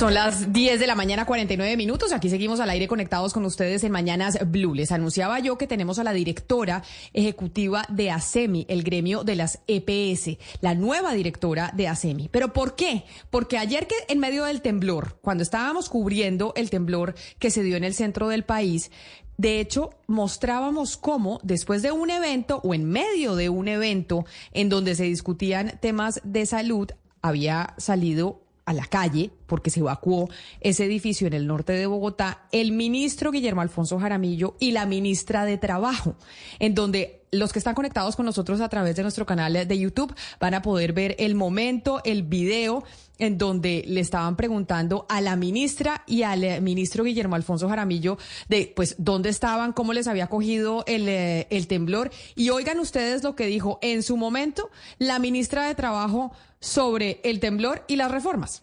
Son 0.00 0.14
las 0.14 0.50
10 0.50 0.80
de 0.80 0.86
la 0.86 0.94
mañana, 0.94 1.26
49 1.26 1.76
minutos. 1.76 2.14
Aquí 2.14 2.30
seguimos 2.30 2.58
al 2.58 2.70
aire 2.70 2.88
conectados 2.88 3.34
con 3.34 3.44
ustedes 3.44 3.84
en 3.84 3.92
Mañanas 3.92 4.38
Blue. 4.50 4.72
Les 4.72 4.92
anunciaba 4.92 5.40
yo 5.40 5.58
que 5.58 5.66
tenemos 5.66 5.98
a 5.98 6.04
la 6.04 6.14
directora 6.14 6.82
ejecutiva 7.12 7.84
de 7.90 8.10
ASEMI, 8.10 8.64
el 8.70 8.82
gremio 8.82 9.24
de 9.24 9.36
las 9.36 9.60
EPS, 9.66 10.38
la 10.62 10.74
nueva 10.74 11.12
directora 11.12 11.70
de 11.76 11.86
ASEMI. 11.86 12.30
¿Pero 12.32 12.54
por 12.54 12.76
qué? 12.76 13.04
Porque 13.28 13.58
ayer 13.58 13.86
que 13.86 13.94
en 14.08 14.20
medio 14.20 14.46
del 14.46 14.62
temblor, 14.62 15.18
cuando 15.20 15.42
estábamos 15.42 15.90
cubriendo 15.90 16.54
el 16.56 16.70
temblor 16.70 17.14
que 17.38 17.50
se 17.50 17.62
dio 17.62 17.76
en 17.76 17.84
el 17.84 17.92
centro 17.92 18.28
del 18.28 18.44
país, 18.44 18.90
de 19.36 19.60
hecho, 19.60 19.90
mostrábamos 20.06 20.96
cómo 20.96 21.40
después 21.42 21.82
de 21.82 21.92
un 21.92 22.08
evento 22.08 22.62
o 22.64 22.72
en 22.72 22.86
medio 22.86 23.36
de 23.36 23.50
un 23.50 23.68
evento 23.68 24.24
en 24.52 24.70
donde 24.70 24.94
se 24.94 25.04
discutían 25.04 25.78
temas 25.82 26.22
de 26.24 26.46
salud, 26.46 26.90
había 27.20 27.74
salido 27.76 28.40
a 28.64 28.72
la 28.72 28.86
calle 28.86 29.32
porque 29.50 29.70
se 29.70 29.80
evacuó 29.80 30.30
ese 30.60 30.84
edificio 30.84 31.26
en 31.26 31.34
el 31.34 31.48
norte 31.48 31.72
de 31.72 31.86
Bogotá 31.86 32.46
el 32.52 32.70
ministro 32.70 33.32
Guillermo 33.32 33.62
Alfonso 33.62 33.98
Jaramillo 33.98 34.54
y 34.60 34.70
la 34.70 34.86
ministra 34.86 35.44
de 35.44 35.58
Trabajo, 35.58 36.14
en 36.60 36.76
donde 36.76 37.24
los 37.32 37.52
que 37.52 37.58
están 37.58 37.74
conectados 37.74 38.16
con 38.16 38.26
nosotros 38.26 38.60
a 38.60 38.68
través 38.68 38.94
de 38.96 39.02
nuestro 39.02 39.26
canal 39.26 39.52
de 39.66 39.78
YouTube 39.78 40.14
van 40.38 40.54
a 40.54 40.62
poder 40.62 40.92
ver 40.92 41.16
el 41.18 41.34
momento, 41.34 42.00
el 42.04 42.22
video 42.22 42.84
en 43.18 43.38
donde 43.38 43.84
le 43.86 44.00
estaban 44.00 44.36
preguntando 44.36 45.04
a 45.08 45.20
la 45.20 45.36
ministra 45.36 46.04
y 46.06 46.22
al 46.22 46.44
eh, 46.44 46.60
ministro 46.60 47.04
Guillermo 47.04 47.36
Alfonso 47.36 47.68
Jaramillo 47.68 48.18
de 48.48 48.72
pues 48.74 48.94
dónde 48.98 49.28
estaban, 49.28 49.72
cómo 49.72 49.92
les 49.92 50.06
había 50.06 50.28
cogido 50.28 50.84
el, 50.86 51.08
eh, 51.08 51.46
el 51.50 51.66
temblor. 51.66 52.10
Y 52.34 52.50
oigan 52.50 52.78
ustedes 52.78 53.22
lo 53.22 53.36
que 53.36 53.46
dijo 53.46 53.78
en 53.82 54.02
su 54.02 54.16
momento 54.16 54.70
la 54.98 55.18
ministra 55.18 55.66
de 55.66 55.74
Trabajo 55.74 56.32
sobre 56.60 57.20
el 57.24 57.40
temblor 57.40 57.84
y 57.88 57.96
las 57.96 58.10
reformas. 58.10 58.62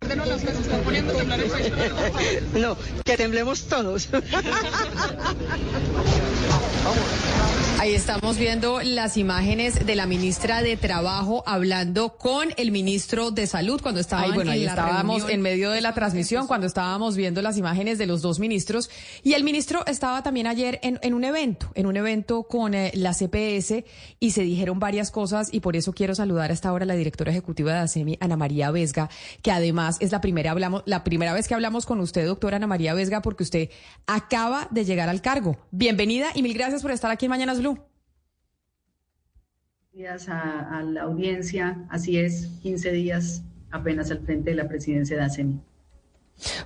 No, 2.58 2.76
que 3.04 3.16
temblemos 3.16 3.66
todos. 3.66 4.08
Ahí 7.78 7.94
estamos 7.94 8.38
viendo 8.38 8.80
las 8.82 9.16
imágenes 9.16 9.86
de 9.86 9.94
la 9.94 10.06
ministra 10.06 10.62
de 10.62 10.76
Trabajo 10.76 11.44
hablando 11.46 12.16
con 12.16 12.48
el 12.56 12.72
ministro 12.72 13.30
de 13.30 13.46
Salud 13.46 13.80
cuando 13.80 14.00
estaban 14.00 14.34
bueno, 14.34 14.50
ahí 14.50 14.64
estábamos 14.64 15.28
en 15.28 15.40
medio 15.42 15.70
de 15.70 15.80
la 15.80 15.94
transmisión 15.94 16.48
cuando 16.48 16.66
estábamos 16.66 17.16
viendo 17.16 17.40
las 17.40 17.56
imágenes 17.56 17.98
de 17.98 18.06
los 18.06 18.20
dos 18.20 18.40
ministros 18.40 18.90
y 19.22 19.34
el 19.34 19.44
ministro 19.44 19.86
estaba 19.86 20.24
también 20.24 20.48
ayer 20.48 20.80
en, 20.82 20.98
en 21.02 21.14
un 21.14 21.22
evento, 21.22 21.70
en 21.76 21.86
un 21.86 21.96
evento 21.96 22.42
con 22.42 22.74
eh, 22.74 22.90
la 22.94 23.14
CPS 23.14 23.84
y 24.18 24.32
se 24.32 24.42
dijeron 24.42 24.80
varias 24.80 25.12
cosas 25.12 25.48
y 25.52 25.60
por 25.60 25.76
eso 25.76 25.92
quiero 25.92 26.16
saludar 26.16 26.50
hasta 26.50 26.70
ahora 26.70 26.82
a 26.82 26.86
la 26.86 26.94
directora 26.94 27.30
ejecutiva 27.30 27.72
de 27.72 27.78
ASEMI, 27.78 28.18
Ana 28.20 28.36
María 28.36 28.72
Vesga, 28.72 29.08
que 29.40 29.52
además 29.52 29.87
es 30.00 30.12
la 30.12 30.20
primera 30.20 30.50
hablamos 30.50 30.82
la 30.86 31.04
primera 31.04 31.32
vez 31.32 31.48
que 31.48 31.54
hablamos 31.54 31.86
con 31.86 32.00
usted, 32.00 32.26
doctora 32.26 32.56
Ana 32.56 32.66
María 32.66 32.94
Vesga, 32.94 33.22
porque 33.22 33.42
usted 33.42 33.70
acaba 34.06 34.68
de 34.70 34.84
llegar 34.84 35.08
al 35.08 35.22
cargo. 35.22 35.56
Bienvenida 35.70 36.28
y 36.34 36.42
mil 36.42 36.54
gracias 36.54 36.82
por 36.82 36.90
estar 36.90 37.10
aquí 37.10 37.26
en 37.26 37.30
Mañanas 37.30 37.60
Blue. 37.60 37.78
Gracias 39.92 40.28
a, 40.28 40.82
la 40.82 41.02
audiencia, 41.02 41.84
así 41.90 42.18
es, 42.18 42.46
15 42.62 42.92
días 42.92 43.42
apenas 43.70 44.10
al 44.12 44.20
frente 44.20 44.50
de 44.50 44.56
la 44.56 44.68
presidencia 44.68 45.16
de 45.16 45.22
ASEMI. 45.24 45.60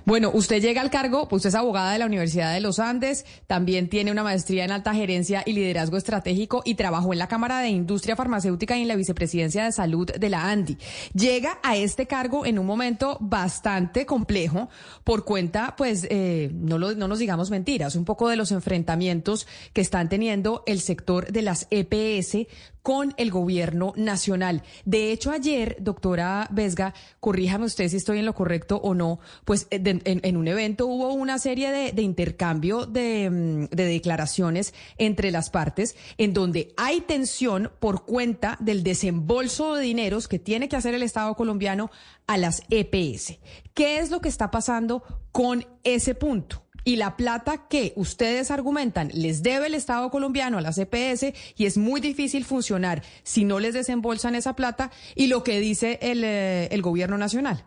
Bueno, 0.05 0.31
usted 0.33 0.61
llega 0.61 0.81
al 0.81 0.91
cargo, 0.91 1.27
pues 1.27 1.39
usted 1.39 1.49
es 1.49 1.55
abogada 1.55 1.93
de 1.93 1.99
la 1.99 2.05
Universidad 2.05 2.53
de 2.53 2.61
los 2.61 2.79
Andes, 2.79 3.25
también 3.47 3.89
tiene 3.89 4.11
una 4.11 4.23
maestría 4.23 4.65
en 4.65 4.71
alta 4.71 4.93
gerencia 4.93 5.43
y 5.45 5.53
liderazgo 5.53 5.97
estratégico 5.97 6.61
y 6.65 6.75
trabajó 6.75 7.13
en 7.13 7.19
la 7.19 7.27
Cámara 7.27 7.59
de 7.59 7.69
Industria 7.69 8.15
Farmacéutica 8.15 8.77
y 8.77 8.83
en 8.83 8.87
la 8.87 8.95
Vicepresidencia 8.95 9.65
de 9.65 9.71
Salud 9.71 10.11
de 10.11 10.29
la 10.29 10.49
ANDI. 10.49 10.77
Llega 11.13 11.59
a 11.63 11.75
este 11.75 12.07
cargo 12.07 12.45
en 12.45 12.59
un 12.59 12.65
momento 12.65 13.17
bastante 13.19 14.05
complejo 14.05 14.69
por 15.03 15.25
cuenta, 15.25 15.75
pues, 15.75 16.07
eh, 16.09 16.51
no, 16.53 16.77
lo, 16.77 16.93
no 16.95 17.07
nos 17.07 17.19
digamos 17.19 17.49
mentiras, 17.49 17.95
un 17.95 18.05
poco 18.05 18.29
de 18.29 18.35
los 18.35 18.51
enfrentamientos 18.51 19.47
que 19.73 19.81
están 19.81 20.09
teniendo 20.09 20.63
el 20.65 20.81
sector 20.81 21.31
de 21.31 21.41
las 21.41 21.67
EPS 21.71 22.47
con 22.83 23.13
el 23.17 23.31
gobierno 23.31 23.93
nacional. 23.95 24.61
De 24.85 25.11
hecho, 25.11 25.31
ayer, 25.31 25.77
doctora 25.79 26.47
Vesga, 26.51 26.93
corríjame 27.21 27.65
usted 27.65 27.87
si 27.87 27.95
estoy 27.95 28.19
en 28.19 28.25
lo 28.25 28.35
correcto 28.35 28.75
o 28.77 28.93
no, 28.93 29.19
pues 29.45 29.67
eh, 29.71 29.81
en, 30.03 30.37
un 30.37 30.47
evento 30.49 30.85
hubo 30.85 31.13
una 31.13 31.39
serie 31.39 31.71
de, 31.71 31.93
de 31.93 32.01
intercambio 32.01 32.85
de, 32.85 33.29
mm, 33.29 33.75
de, 33.75 33.85
declaraciones 33.85 34.73
entre 34.97 35.31
las 35.31 35.49
partes 35.49 35.95
en 36.17 36.33
donde 36.33 36.73
hay 36.75 36.99
tensión 37.01 37.71
por 37.79 38.05
cuenta 38.05 38.57
del 38.59 38.83
desembolso 38.83 39.75
de 39.75 39.83
dineros 39.83 40.27
que 40.27 40.39
tiene 40.39 40.67
que 40.67 40.75
hacer 40.75 40.93
el 40.93 41.03
Estado 41.03 41.33
colombiano 41.35 41.89
a 42.27 42.37
las 42.37 42.63
EPS. 42.69 43.39
¿Qué 43.73 43.99
es 43.99 44.11
lo 44.11 44.19
que 44.19 44.29
está 44.29 44.51
pasando 44.51 45.03
con 45.31 45.65
ese 45.83 46.15
punto? 46.15 46.63
Y 46.83 46.97
la 46.97 47.15
plata 47.15 47.67
que 47.69 47.93
ustedes 47.95 48.51
argumentan 48.51 49.09
les 49.13 49.43
debe 49.43 49.67
el 49.67 49.73
Estado 49.73 50.09
colombiano 50.09 50.57
a 50.57 50.61
la 50.61 50.71
CPS 50.71 51.33
y 51.55 51.65
es 51.65 51.77
muy 51.77 52.01
difícil 52.01 52.45
funcionar 52.45 53.03
si 53.23 53.45
no 53.45 53.59
les 53.59 53.73
desembolsan 53.73 54.35
esa 54.35 54.55
plata 54.55 54.91
y 55.15 55.27
lo 55.27 55.43
que 55.43 55.59
dice 55.59 55.99
el, 56.01 56.23
eh, 56.23 56.67
el 56.71 56.81
gobierno 56.81 57.17
nacional. 57.17 57.65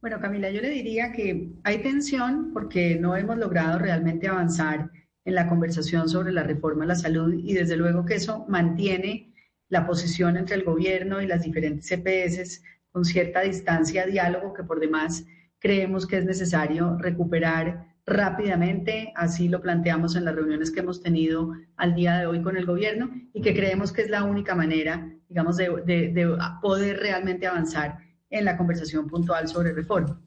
Bueno, 0.00 0.20
Camila, 0.20 0.50
yo 0.50 0.60
le 0.60 0.68
diría 0.68 1.12
que 1.12 1.48
hay 1.62 1.78
tensión 1.78 2.50
porque 2.52 2.96
no 2.96 3.16
hemos 3.16 3.38
logrado 3.38 3.78
realmente 3.78 4.28
avanzar 4.28 4.90
en 5.24 5.34
la 5.34 5.48
conversación 5.48 6.10
sobre 6.10 6.32
la 6.32 6.42
reforma 6.42 6.84
a 6.84 6.88
la 6.88 6.94
salud 6.94 7.32
y 7.32 7.54
desde 7.54 7.76
luego 7.76 8.04
que 8.04 8.16
eso 8.16 8.44
mantiene 8.46 9.32
la 9.70 9.86
posición 9.86 10.36
entre 10.36 10.56
el 10.56 10.64
gobierno 10.64 11.22
y 11.22 11.26
las 11.26 11.42
diferentes 11.42 11.88
CPS 11.88 12.62
con 12.92 13.06
cierta 13.06 13.40
distancia, 13.40 14.06
diálogo 14.06 14.52
que 14.52 14.62
por 14.62 14.78
demás 14.78 15.24
creemos 15.64 16.06
que 16.06 16.18
es 16.18 16.26
necesario 16.26 16.98
recuperar 16.98 17.86
rápidamente, 18.04 19.14
así 19.16 19.48
lo 19.48 19.62
planteamos 19.62 20.14
en 20.14 20.26
las 20.26 20.34
reuniones 20.34 20.70
que 20.70 20.80
hemos 20.80 21.00
tenido 21.00 21.54
al 21.78 21.94
día 21.94 22.18
de 22.18 22.26
hoy 22.26 22.42
con 22.42 22.58
el 22.58 22.66
gobierno 22.66 23.10
y 23.32 23.40
que 23.40 23.54
creemos 23.54 23.90
que 23.90 24.02
es 24.02 24.10
la 24.10 24.24
única 24.24 24.54
manera, 24.54 25.10
digamos, 25.26 25.56
de, 25.56 25.70
de, 25.86 26.08
de 26.12 26.36
poder 26.60 26.98
realmente 26.98 27.46
avanzar 27.46 27.96
en 28.28 28.44
la 28.44 28.58
conversación 28.58 29.08
puntual 29.08 29.48
sobre 29.48 29.72
reforma. 29.72 30.20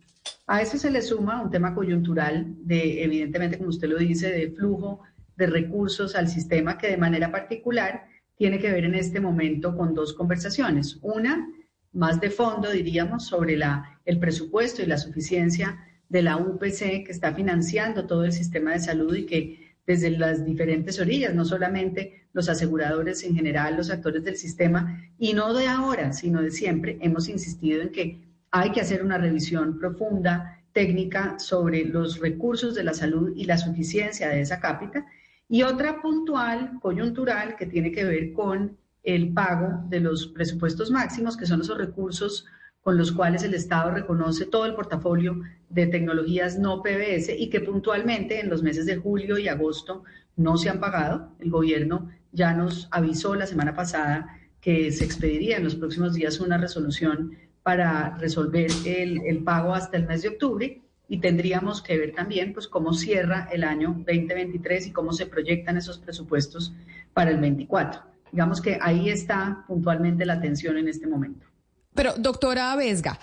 A 0.47 0.63
eso 0.63 0.75
se 0.79 0.89
le 0.89 1.03
suma 1.03 1.43
un 1.43 1.51
tema 1.51 1.75
coyuntural 1.75 2.55
de, 2.63 3.03
evidentemente, 3.03 3.59
como 3.59 3.69
usted 3.69 3.89
lo 3.89 3.99
dice, 3.99 4.31
de 4.31 4.49
flujo 4.49 5.01
de 5.35 5.45
recursos 5.45 6.15
al 6.15 6.29
sistema 6.29 6.79
que 6.79 6.87
de 6.87 6.97
manera 6.97 7.31
particular 7.31 8.05
tiene 8.35 8.57
que 8.57 8.71
ver 8.71 8.85
en 8.85 8.95
este 8.95 9.19
momento 9.19 9.77
con 9.77 9.93
dos 9.93 10.13
conversaciones. 10.13 10.97
Una, 11.03 11.47
más 11.93 12.19
de 12.19 12.29
fondo, 12.29 12.71
diríamos, 12.71 13.25
sobre 13.25 13.59
el 14.05 14.19
presupuesto 14.19 14.81
y 14.81 14.85
la 14.85 14.97
suficiencia 14.97 15.83
de 16.09 16.21
la 16.21 16.37
UPC 16.37 17.05
que 17.05 17.11
está 17.11 17.33
financiando 17.33 18.05
todo 18.05 18.23
el 18.23 18.31
sistema 18.31 18.71
de 18.71 18.79
salud 18.79 19.15
y 19.15 19.25
que 19.25 19.67
desde 19.85 20.11
las 20.11 20.45
diferentes 20.45 20.99
orillas, 20.99 21.33
no 21.33 21.45
solamente 21.45 22.27
los 22.33 22.49
aseguradores 22.49 23.23
en 23.23 23.35
general, 23.35 23.77
los 23.77 23.89
actores 23.89 24.23
del 24.23 24.35
sistema, 24.35 25.01
y 25.17 25.33
no 25.33 25.53
de 25.53 25.67
ahora, 25.67 26.11
sino 26.11 26.41
de 26.41 26.51
siempre, 26.51 26.97
hemos 27.01 27.29
insistido 27.29 27.81
en 27.81 27.91
que 27.91 28.21
hay 28.51 28.71
que 28.71 28.81
hacer 28.81 29.01
una 29.01 29.17
revisión 29.17 29.79
profunda, 29.79 30.61
técnica, 30.73 31.39
sobre 31.39 31.85
los 31.85 32.19
recursos 32.19 32.75
de 32.75 32.83
la 32.83 32.93
salud 32.93 33.33
y 33.35 33.45
la 33.45 33.57
suficiencia 33.57 34.29
de 34.29 34.41
esa 34.41 34.59
cápita, 34.59 35.05
y 35.49 35.63
otra 35.63 36.01
puntual, 36.01 36.79
coyuntural, 36.81 37.55
que 37.55 37.65
tiene 37.65 37.91
que 37.91 38.03
ver 38.03 38.33
con 38.33 38.77
el 39.03 39.33
pago 39.33 39.83
de 39.89 39.99
los 39.99 40.27
presupuestos 40.27 40.91
máximos, 40.91 41.37
que 41.37 41.45
son 41.45 41.61
esos 41.61 41.77
recursos 41.77 42.45
con 42.81 42.97
los 42.97 43.11
cuales 43.11 43.43
el 43.43 43.53
Estado 43.53 43.91
reconoce 43.91 44.45
todo 44.45 44.65
el 44.65 44.73
portafolio 44.73 45.41
de 45.69 45.87
tecnologías 45.87 46.57
no 46.57 46.81
PBS 46.81 47.29
y 47.37 47.49
que 47.49 47.59
puntualmente 47.59 48.39
en 48.39 48.49
los 48.49 48.63
meses 48.63 48.85
de 48.85 48.95
julio 48.95 49.37
y 49.37 49.49
agosto 49.49 50.03
no 50.37 50.57
se 50.57 50.69
han 50.69 50.79
pagado. 50.79 51.33
El 51.39 51.49
gobierno 51.49 52.09
ya 52.31 52.53
nos 52.53 52.87
avisó 52.91 53.35
la 53.35 53.45
semana 53.45 53.75
pasada 53.75 54.39
que 54.61 54.91
se 54.91 55.03
expediría 55.03 55.57
en 55.57 55.65
los 55.65 55.75
próximos 55.75 56.13
días 56.13 56.39
una 56.39 56.57
resolución 56.57 57.37
para 57.61 58.17
resolver 58.19 58.71
el, 58.85 59.21
el 59.25 59.43
pago 59.43 59.73
hasta 59.73 59.97
el 59.97 60.07
mes 60.07 60.21
de 60.21 60.29
octubre 60.29 60.81
y 61.09 61.19
tendríamos 61.19 61.81
que 61.81 61.97
ver 61.97 62.13
también 62.13 62.53
pues 62.53 62.67
cómo 62.67 62.93
cierra 62.93 63.49
el 63.51 63.63
año 63.63 63.95
2023 64.05 64.87
y 64.87 64.91
cómo 64.91 65.13
se 65.13 65.25
proyectan 65.25 65.77
esos 65.77 65.97
presupuestos 65.97 66.73
para 67.13 67.31
el 67.31 67.37
24. 67.39 68.01
Digamos 68.31 68.61
que 68.61 68.77
ahí 68.81 69.09
está 69.09 69.63
puntualmente 69.67 70.25
la 70.25 70.33
atención 70.33 70.77
en 70.77 70.87
este 70.87 71.07
momento. 71.07 71.45
Pero, 71.93 72.13
doctora 72.17 72.75
Vesga, 72.75 73.19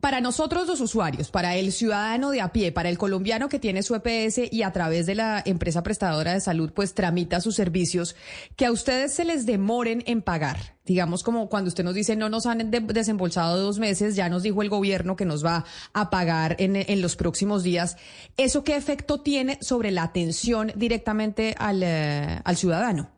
para 0.00 0.20
nosotros 0.20 0.66
los 0.66 0.80
usuarios, 0.80 1.30
para 1.30 1.54
el 1.54 1.70
ciudadano 1.70 2.30
de 2.30 2.40
a 2.40 2.52
pie, 2.52 2.72
para 2.72 2.88
el 2.88 2.98
colombiano 2.98 3.48
que 3.48 3.60
tiene 3.60 3.82
su 3.82 3.94
EPS 3.94 4.52
y 4.52 4.62
a 4.62 4.72
través 4.72 5.06
de 5.06 5.14
la 5.14 5.40
empresa 5.44 5.82
prestadora 5.82 6.32
de 6.32 6.40
salud, 6.40 6.72
pues 6.74 6.94
tramita 6.94 7.40
sus 7.40 7.54
servicios, 7.54 8.16
que 8.56 8.66
a 8.66 8.72
ustedes 8.72 9.14
se 9.14 9.24
les 9.24 9.46
demoren 9.46 10.02
en 10.06 10.20
pagar. 10.20 10.74
Digamos 10.84 11.22
como 11.22 11.48
cuando 11.48 11.68
usted 11.68 11.84
nos 11.84 11.94
dice 11.94 12.16
no 12.16 12.28
nos 12.28 12.46
han 12.46 12.70
desembolsado 12.70 13.58
dos 13.58 13.78
meses, 13.78 14.16
ya 14.16 14.28
nos 14.28 14.42
dijo 14.42 14.62
el 14.62 14.68
gobierno 14.68 15.16
que 15.16 15.24
nos 15.24 15.44
va 15.44 15.64
a 15.92 16.10
pagar 16.10 16.56
en, 16.58 17.00
los 17.00 17.14
próximos 17.16 17.62
días. 17.62 17.96
¿Eso 18.36 18.64
qué 18.64 18.76
efecto 18.76 19.20
tiene 19.20 19.58
sobre 19.60 19.92
la 19.92 20.02
atención 20.02 20.72
directamente 20.74 21.54
al, 21.56 21.82
eh, 21.82 22.40
al 22.44 22.56
ciudadano? 22.56 23.13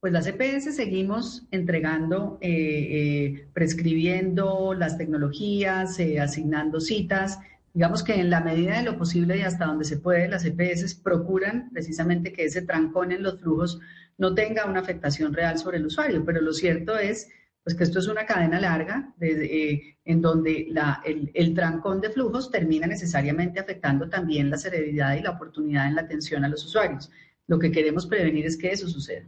Pues 0.00 0.14
las 0.14 0.26
EPS 0.26 0.74
seguimos 0.74 1.46
entregando, 1.50 2.38
eh, 2.40 2.48
eh, 2.50 3.46
prescribiendo 3.52 4.72
las 4.72 4.96
tecnologías, 4.96 5.98
eh, 6.00 6.18
asignando 6.20 6.80
citas. 6.80 7.38
Digamos 7.74 8.02
que 8.02 8.14
en 8.14 8.30
la 8.30 8.40
medida 8.40 8.78
de 8.78 8.84
lo 8.84 8.96
posible 8.96 9.36
y 9.36 9.42
hasta 9.42 9.66
donde 9.66 9.84
se 9.84 9.98
puede, 9.98 10.26
las 10.28 10.44
EPS 10.46 10.94
procuran 10.94 11.68
precisamente 11.70 12.32
que 12.32 12.46
ese 12.46 12.62
trancón 12.62 13.12
en 13.12 13.22
los 13.22 13.40
flujos 13.40 13.78
no 14.16 14.34
tenga 14.34 14.64
una 14.64 14.80
afectación 14.80 15.34
real 15.34 15.58
sobre 15.58 15.76
el 15.76 15.86
usuario, 15.86 16.24
pero 16.24 16.40
lo 16.40 16.52
cierto 16.54 16.98
es 16.98 17.28
pues 17.62 17.76
que 17.76 17.84
esto 17.84 17.98
es 17.98 18.06
una 18.06 18.24
cadena 18.24 18.58
larga 18.58 19.14
en 19.20 20.22
donde 20.22 20.72
el, 21.04 21.30
el, 21.34 21.54
trancón 21.54 22.00
de 22.00 22.08
flujos 22.08 22.50
termina 22.50 22.86
necesariamente 22.86 23.60
afectando 23.60 24.08
también 24.08 24.48
la 24.48 24.56
serenidad 24.56 25.14
y 25.16 25.20
la 25.20 25.32
oportunidad 25.32 25.86
en 25.86 25.94
la 25.94 26.02
atención 26.02 26.42
a 26.42 26.48
los 26.48 26.64
usuarios. 26.64 27.10
Lo 27.46 27.58
que 27.58 27.70
queremos 27.70 28.06
prevenir 28.06 28.46
es 28.46 28.56
que 28.56 28.70
eso 28.70 28.88
suceda. 28.88 29.26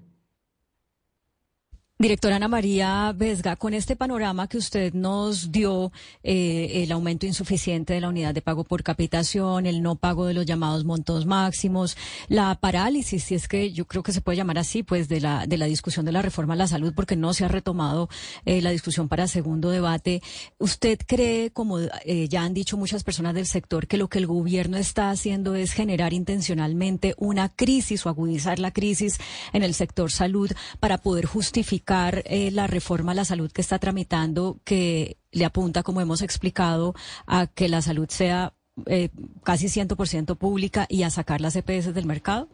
Directora 2.02 2.34
Ana 2.34 2.48
María 2.48 3.14
Vesga, 3.16 3.54
con 3.54 3.74
este 3.74 3.94
panorama 3.94 4.48
que 4.48 4.58
usted 4.58 4.92
nos 4.92 5.52
dio, 5.52 5.92
eh, 6.24 6.82
el 6.82 6.90
aumento 6.90 7.26
insuficiente 7.26 7.94
de 7.94 8.00
la 8.00 8.08
unidad 8.08 8.34
de 8.34 8.42
pago 8.42 8.64
por 8.64 8.82
capitación, 8.82 9.66
el 9.66 9.82
no 9.82 9.94
pago 9.94 10.26
de 10.26 10.34
los 10.34 10.44
llamados 10.44 10.84
montos 10.84 11.26
máximos, 11.26 11.96
la 12.26 12.56
parálisis, 12.56 13.22
si 13.22 13.36
es 13.36 13.46
que 13.46 13.70
yo 13.70 13.84
creo 13.84 14.02
que 14.02 14.10
se 14.10 14.20
puede 14.20 14.36
llamar 14.36 14.58
así, 14.58 14.82
pues 14.82 15.08
de 15.08 15.20
la, 15.20 15.46
de 15.46 15.56
la 15.56 15.66
discusión 15.66 16.04
de 16.04 16.10
la 16.10 16.22
reforma 16.22 16.54
a 16.54 16.56
la 16.56 16.66
salud, 16.66 16.92
porque 16.92 17.14
no 17.14 17.34
se 17.34 17.44
ha 17.44 17.48
retomado 17.48 18.08
eh, 18.46 18.60
la 18.62 18.70
discusión 18.70 19.06
para 19.06 19.28
segundo 19.28 19.70
debate. 19.70 20.24
¿Usted 20.58 20.98
cree, 21.06 21.52
como 21.52 21.78
eh, 21.78 22.26
ya 22.28 22.42
han 22.42 22.52
dicho 22.52 22.76
muchas 22.76 23.04
personas 23.04 23.32
del 23.34 23.46
sector, 23.46 23.86
que 23.86 23.96
lo 23.96 24.08
que 24.08 24.18
el 24.18 24.26
gobierno 24.26 24.76
está 24.76 25.10
haciendo 25.10 25.54
es 25.54 25.72
generar 25.72 26.12
intencionalmente 26.12 27.14
una 27.16 27.48
crisis 27.48 28.04
o 28.04 28.08
agudizar 28.08 28.58
la 28.58 28.72
crisis 28.72 29.20
en 29.52 29.62
el 29.62 29.74
sector 29.74 30.10
salud 30.10 30.50
para 30.80 30.98
poder 30.98 31.26
justificar 31.26 31.91
eh, 31.92 32.50
la 32.50 32.66
reforma 32.66 33.12
a 33.12 33.14
la 33.14 33.24
salud 33.24 33.52
que 33.52 33.60
está 33.60 33.78
tramitando, 33.78 34.58
que 34.64 35.18
le 35.30 35.44
apunta, 35.44 35.82
como 35.82 36.00
hemos 36.00 36.22
explicado, 36.22 36.94
a 37.26 37.46
que 37.46 37.68
la 37.68 37.82
salud 37.82 38.08
sea 38.08 38.54
eh, 38.86 39.10
casi 39.44 39.66
100% 39.66 40.36
pública 40.36 40.86
y 40.88 41.02
a 41.02 41.10
sacar 41.10 41.40
las 41.40 41.54
EPS 41.54 41.92
del 41.94 42.06
mercado? 42.06 42.48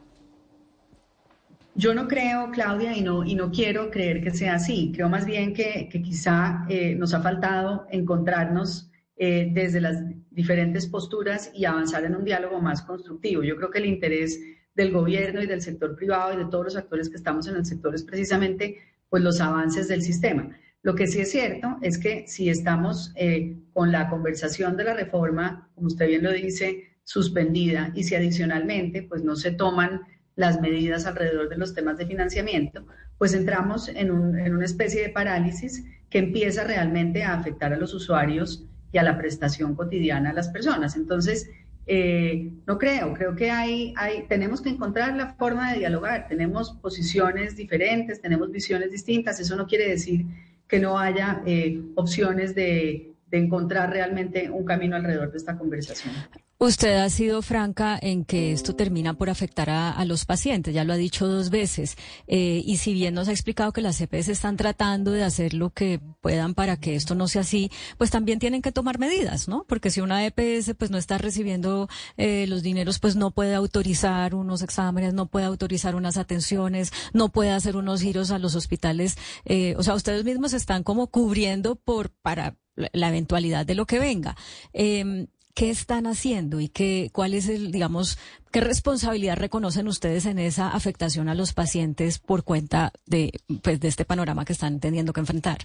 Yo 1.77 1.95
no 1.95 2.09
creo, 2.09 2.51
Claudia, 2.51 2.97
y 2.97 3.03
no, 3.03 3.25
y 3.25 3.37
no 3.37 3.53
quiero 3.53 3.91
creer 3.91 4.25
que 4.25 4.33
sea 4.33 4.55
así. 4.55 4.91
Creo 4.93 5.09
más 5.09 5.25
bien 5.25 5.55
que, 5.55 5.89
quizá 5.89 6.67
eh, 6.69 6.97
nos 6.97 7.15
ha 7.15 7.21
faltado 7.21 7.87
encontrarnos 7.91 8.91
desde 9.21 9.81
las 9.81 9.97
diferentes 10.31 10.87
posturas 10.87 11.51
y 11.53 11.65
avanzar 11.65 12.05
en 12.05 12.15
un 12.15 12.25
diálogo 12.25 12.61
más 12.61 12.83
constructivo. 12.83 13.43
Yo 13.43 13.57
creo 13.57 13.69
que 13.69 13.79
el 13.79 13.87
interés 13.87 14.39
del 14.77 14.93
gobierno 14.93 15.43
y 15.43 15.47
del 15.49 15.61
sector 15.61 15.97
privado 15.97 16.35
y 16.35 16.37
de 16.37 16.45
todos 16.45 16.67
los 16.67 16.77
actores 16.77 17.11
que 17.11 17.17
estamos 17.17 17.49
en 17.49 17.57
el 17.57 17.67
sector 17.67 17.93
es 17.97 18.05
precisamente 18.05 18.79
pues 19.09 19.23
los 19.23 19.41
avances 19.41 19.89
del 19.89 20.03
sistema. 20.03 20.51
Lo 20.83 20.95
que 20.95 21.07
sí 21.07 21.21
es 21.21 21.31
cierto 21.31 21.77
es 21.83 21.99
que 21.99 22.27
si 22.29 22.49
estamos 22.49 23.13
eh, 23.17 23.57
con 23.73 23.91
la 23.91 24.09
conversación 24.09 24.77
de 24.77 24.85
la 24.85 24.95
reforma, 24.95 25.71
como 25.75 25.89
usted 25.89 26.07
bien 26.07 26.23
lo 26.23 26.33
dice, 26.33 26.99
suspendida 27.05 27.91
y 27.95 28.05
si 28.05 28.15
adicionalmente 28.15 29.03
pues 29.03 29.25
no 29.25 29.35
se 29.35 29.51
toman 29.51 30.03
las 30.37 30.61
medidas 30.61 31.07
alrededor 31.07 31.49
de 31.49 31.57
los 31.57 31.75
temas 31.75 31.99
de 31.99 32.07
financiamiento, 32.07 32.87
pues 33.19 33.35
entramos 33.35 33.89
en, 33.89 34.09
en 34.39 34.55
una 34.55 34.65
especie 34.65 35.03
de 35.03 35.09
parálisis 35.09 35.85
que 36.11 36.19
empieza 36.19 36.65
realmente 36.65 37.25
a 37.25 37.35
afectar 37.35 37.73
a 37.73 37.77
los 37.77 37.93
usuarios 37.93 38.65
y 38.93 38.99
a 38.99 39.03
la 39.03 39.19
prestación 39.19 39.75
cotidiana 39.75 40.31
a 40.31 40.35
las 40.35 40.49
personas. 40.49 40.97
Entonces, 40.97 41.51
eh, 41.89 42.51
no 42.67 42.79
creo, 42.79 43.15
creo 43.15 43.35
que 43.35 43.51
hay, 43.51 43.95
hay, 43.97 44.25
tenemos 44.29 44.61
que 44.61 44.69
encontrar 44.69 45.17
la 45.17 45.35
forma 45.35 45.73
de 45.73 45.79
dialogar, 45.79 46.29
tenemos 46.29 46.73
posiciones 46.73 47.57
diferentes, 47.57 48.21
tenemos 48.21 48.51
visiones 48.51 48.91
distintas, 48.91 49.41
eso 49.41 49.57
no 49.57 49.67
quiere 49.67 49.89
decir 49.89 50.27
que 50.69 50.79
no 50.79 50.99
haya 50.99 51.43
eh, 51.47 51.81
opciones 51.95 52.55
de, 52.55 53.15
de 53.31 53.39
encontrar 53.39 53.91
realmente 53.91 54.51
un 54.51 54.65
camino 54.65 54.97
alrededor 54.97 55.31
de 55.31 55.39
esta 55.39 55.57
conversación. 55.57 56.15
Usted 56.61 56.97
ha 56.97 57.09
sido 57.09 57.41
franca 57.41 57.97
en 58.03 58.25
que 58.25 58.51
esto 58.51 58.75
termina 58.75 59.15
por 59.15 59.31
afectar 59.31 59.71
a, 59.71 60.05
los 60.05 60.25
pacientes, 60.25 60.75
ya 60.75 60.83
lo 60.83 60.93
ha 60.93 60.97
dicho 60.97 61.29
dos 61.29 61.51
veces. 61.51 61.97
Eh, 62.27 62.63
y 62.65 62.79
si 62.79 62.95
bien 62.95 63.15
nos 63.15 63.29
ha 63.29 63.31
explicado 63.31 63.71
que 63.73 63.81
las 63.81 63.99
CPS 63.99 64.31
e 64.31 64.33
están 64.33 64.57
tratando 64.57 65.13
de 65.13 65.23
hacer 65.23 65.55
lo 65.55 65.71
que 65.71 66.01
puedan 66.21 66.55
para 66.55 66.77
que 66.77 66.97
esto 66.97 67.15
no 67.15 67.29
sea 67.29 67.43
así, 67.43 67.71
pues 67.97 68.11
también 68.11 68.41
tienen 68.41 68.61
que 68.61 68.73
tomar 68.73 68.99
medidas, 68.99 69.47
¿no? 69.47 69.67
Porque 69.69 69.91
si 69.91 70.01
una 70.01 70.27
EPS 70.27 70.75
pues 70.77 70.91
no 70.91 70.99
está 70.99 71.17
recibiendo 71.17 71.89
eh, 72.17 72.49
los 72.49 72.65
dineros, 72.65 72.99
pues 72.99 73.15
no 73.15 73.31
puede 73.31 73.55
autorizar 73.55 74.35
unos 74.35 74.61
exámenes, 74.63 75.15
no 75.15 75.27
puede 75.27 75.47
autorizar 75.47 75.95
unas 75.95 76.17
atenciones, 76.17 76.93
no 77.13 77.29
puede 77.29 77.53
hacer 77.53 77.77
unos 77.77 78.01
giros 78.03 78.33
a 78.33 78.41
los 78.41 78.57
hospitales. 78.57 79.17
Eh, 79.45 79.77
o 79.79 79.85
sea, 79.85 79.95
ustedes 79.95 80.25
mismos 80.25 80.55
están 80.55 80.83
como 80.83 81.07
cubriendo 81.07 81.77
por 81.77 82.11
para 82.11 82.57
la 82.93 83.09
eventualidad 83.09 83.67
de 83.67 83.75
lo 83.75 83.87
que 83.87 83.99
venga. 83.99 84.37
Em, 84.73 85.27
¿Qué 85.55 85.71
están 85.71 86.07
haciendo 86.07 86.61
y 86.61 86.69
qué, 86.69 87.11
cuál 87.13 87.35
es 87.35 87.49
el, 87.49 87.73
digamos, 87.73 88.17
qué 88.53 88.61
responsabilidad 88.61 89.37
reconocen 89.37 89.89
ustedes 89.89 90.25
en 90.27 90.39
esa 90.39 90.69
afectación 90.69 91.29
a 91.29 91.35
los 91.35 91.53
pacientes 91.53 92.21
por 92.21 92.45
cuenta 92.45 92.93
de, 93.07 93.33
pues, 93.63 93.81
de 93.81 93.89
este 93.89 94.05
panorama 94.05 94.45
que 94.45 94.53
están 94.53 94.79
teniendo 94.79 95.13
que 95.13 95.19
enfrentar? 95.19 95.59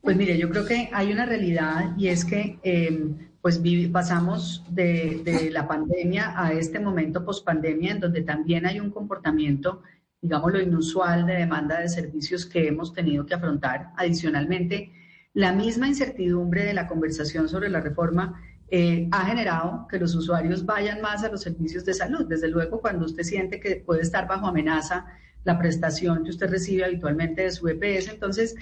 Pues 0.00 0.16
mire, 0.16 0.38
yo 0.38 0.48
creo 0.48 0.64
que 0.64 0.88
hay 0.92 1.12
una 1.12 1.26
realidad 1.26 1.94
y 1.98 2.08
es 2.08 2.24
que 2.24 2.58
em, 2.62 3.18
pues 3.40 3.60
pasamos 3.92 4.64
de, 4.70 5.20
de, 5.24 5.50
la 5.50 5.66
pandemia 5.66 6.32
a 6.40 6.52
este 6.52 6.78
momento 6.78 7.24
pospandemia 7.24 7.92
en 7.92 8.00
donde 8.00 8.22
también 8.22 8.66
hay 8.66 8.80
un 8.80 8.90
comportamiento, 8.90 9.82
digamos, 10.20 10.52
lo 10.52 10.60
inusual 10.60 11.26
de 11.26 11.34
demanda 11.34 11.80
de 11.80 11.88
servicios 11.88 12.46
que 12.46 12.68
hemos 12.68 12.94
tenido 12.94 13.26
que 13.26 13.34
afrontar. 13.34 13.90
Adicionalmente, 13.96 14.92
la 15.34 15.52
misma 15.52 15.88
incertidumbre 15.88 16.64
de 16.64 16.74
la 16.74 16.86
conversación 16.86 17.48
sobre 17.48 17.70
la 17.70 17.80
reforma 17.80 18.40
eh, 18.68 19.08
ha 19.10 19.26
generado 19.26 19.86
que 19.88 19.98
los 19.98 20.14
usuarios 20.14 20.64
vayan 20.64 21.00
más 21.00 21.24
a 21.24 21.28
los 21.28 21.42
servicios 21.42 21.84
de 21.84 21.94
salud. 21.94 22.26
Desde 22.26 22.48
luego, 22.48 22.80
cuando 22.80 23.06
usted 23.06 23.22
siente 23.22 23.60
que 23.60 23.76
puede 23.76 24.02
estar 24.02 24.26
bajo 24.26 24.46
amenaza 24.46 25.06
la 25.44 25.58
prestación 25.58 26.24
que 26.24 26.30
usted 26.30 26.50
recibe 26.50 26.84
habitualmente 26.84 27.42
de 27.42 27.50
su 27.50 27.68
EPS, 27.68 28.08
entonces 28.08 28.54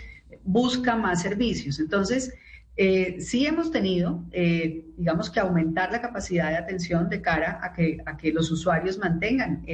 busca 0.45 0.97
más 0.97 1.23
servicios. 1.23 1.79
Entonces, 1.79 2.35
eh, 2.77 3.21
sí 3.21 3.47
hemos 3.47 3.71
tenido, 3.71 4.25
eh, 4.33 4.85
digamos 4.97 5.29
que 5.29 5.41
aumentar 5.41 5.93
la 5.93 6.01
capacidad 6.01 6.51
de 6.51 6.57
atención 6.57 7.09
de 7.09 7.21
cara 7.21 7.61
a 7.63 7.73
que, 7.73 7.99
a 8.07 8.17
que 8.17 8.33
los 8.33 8.51
usuarios 8.51 8.99
mantengan 8.99 9.65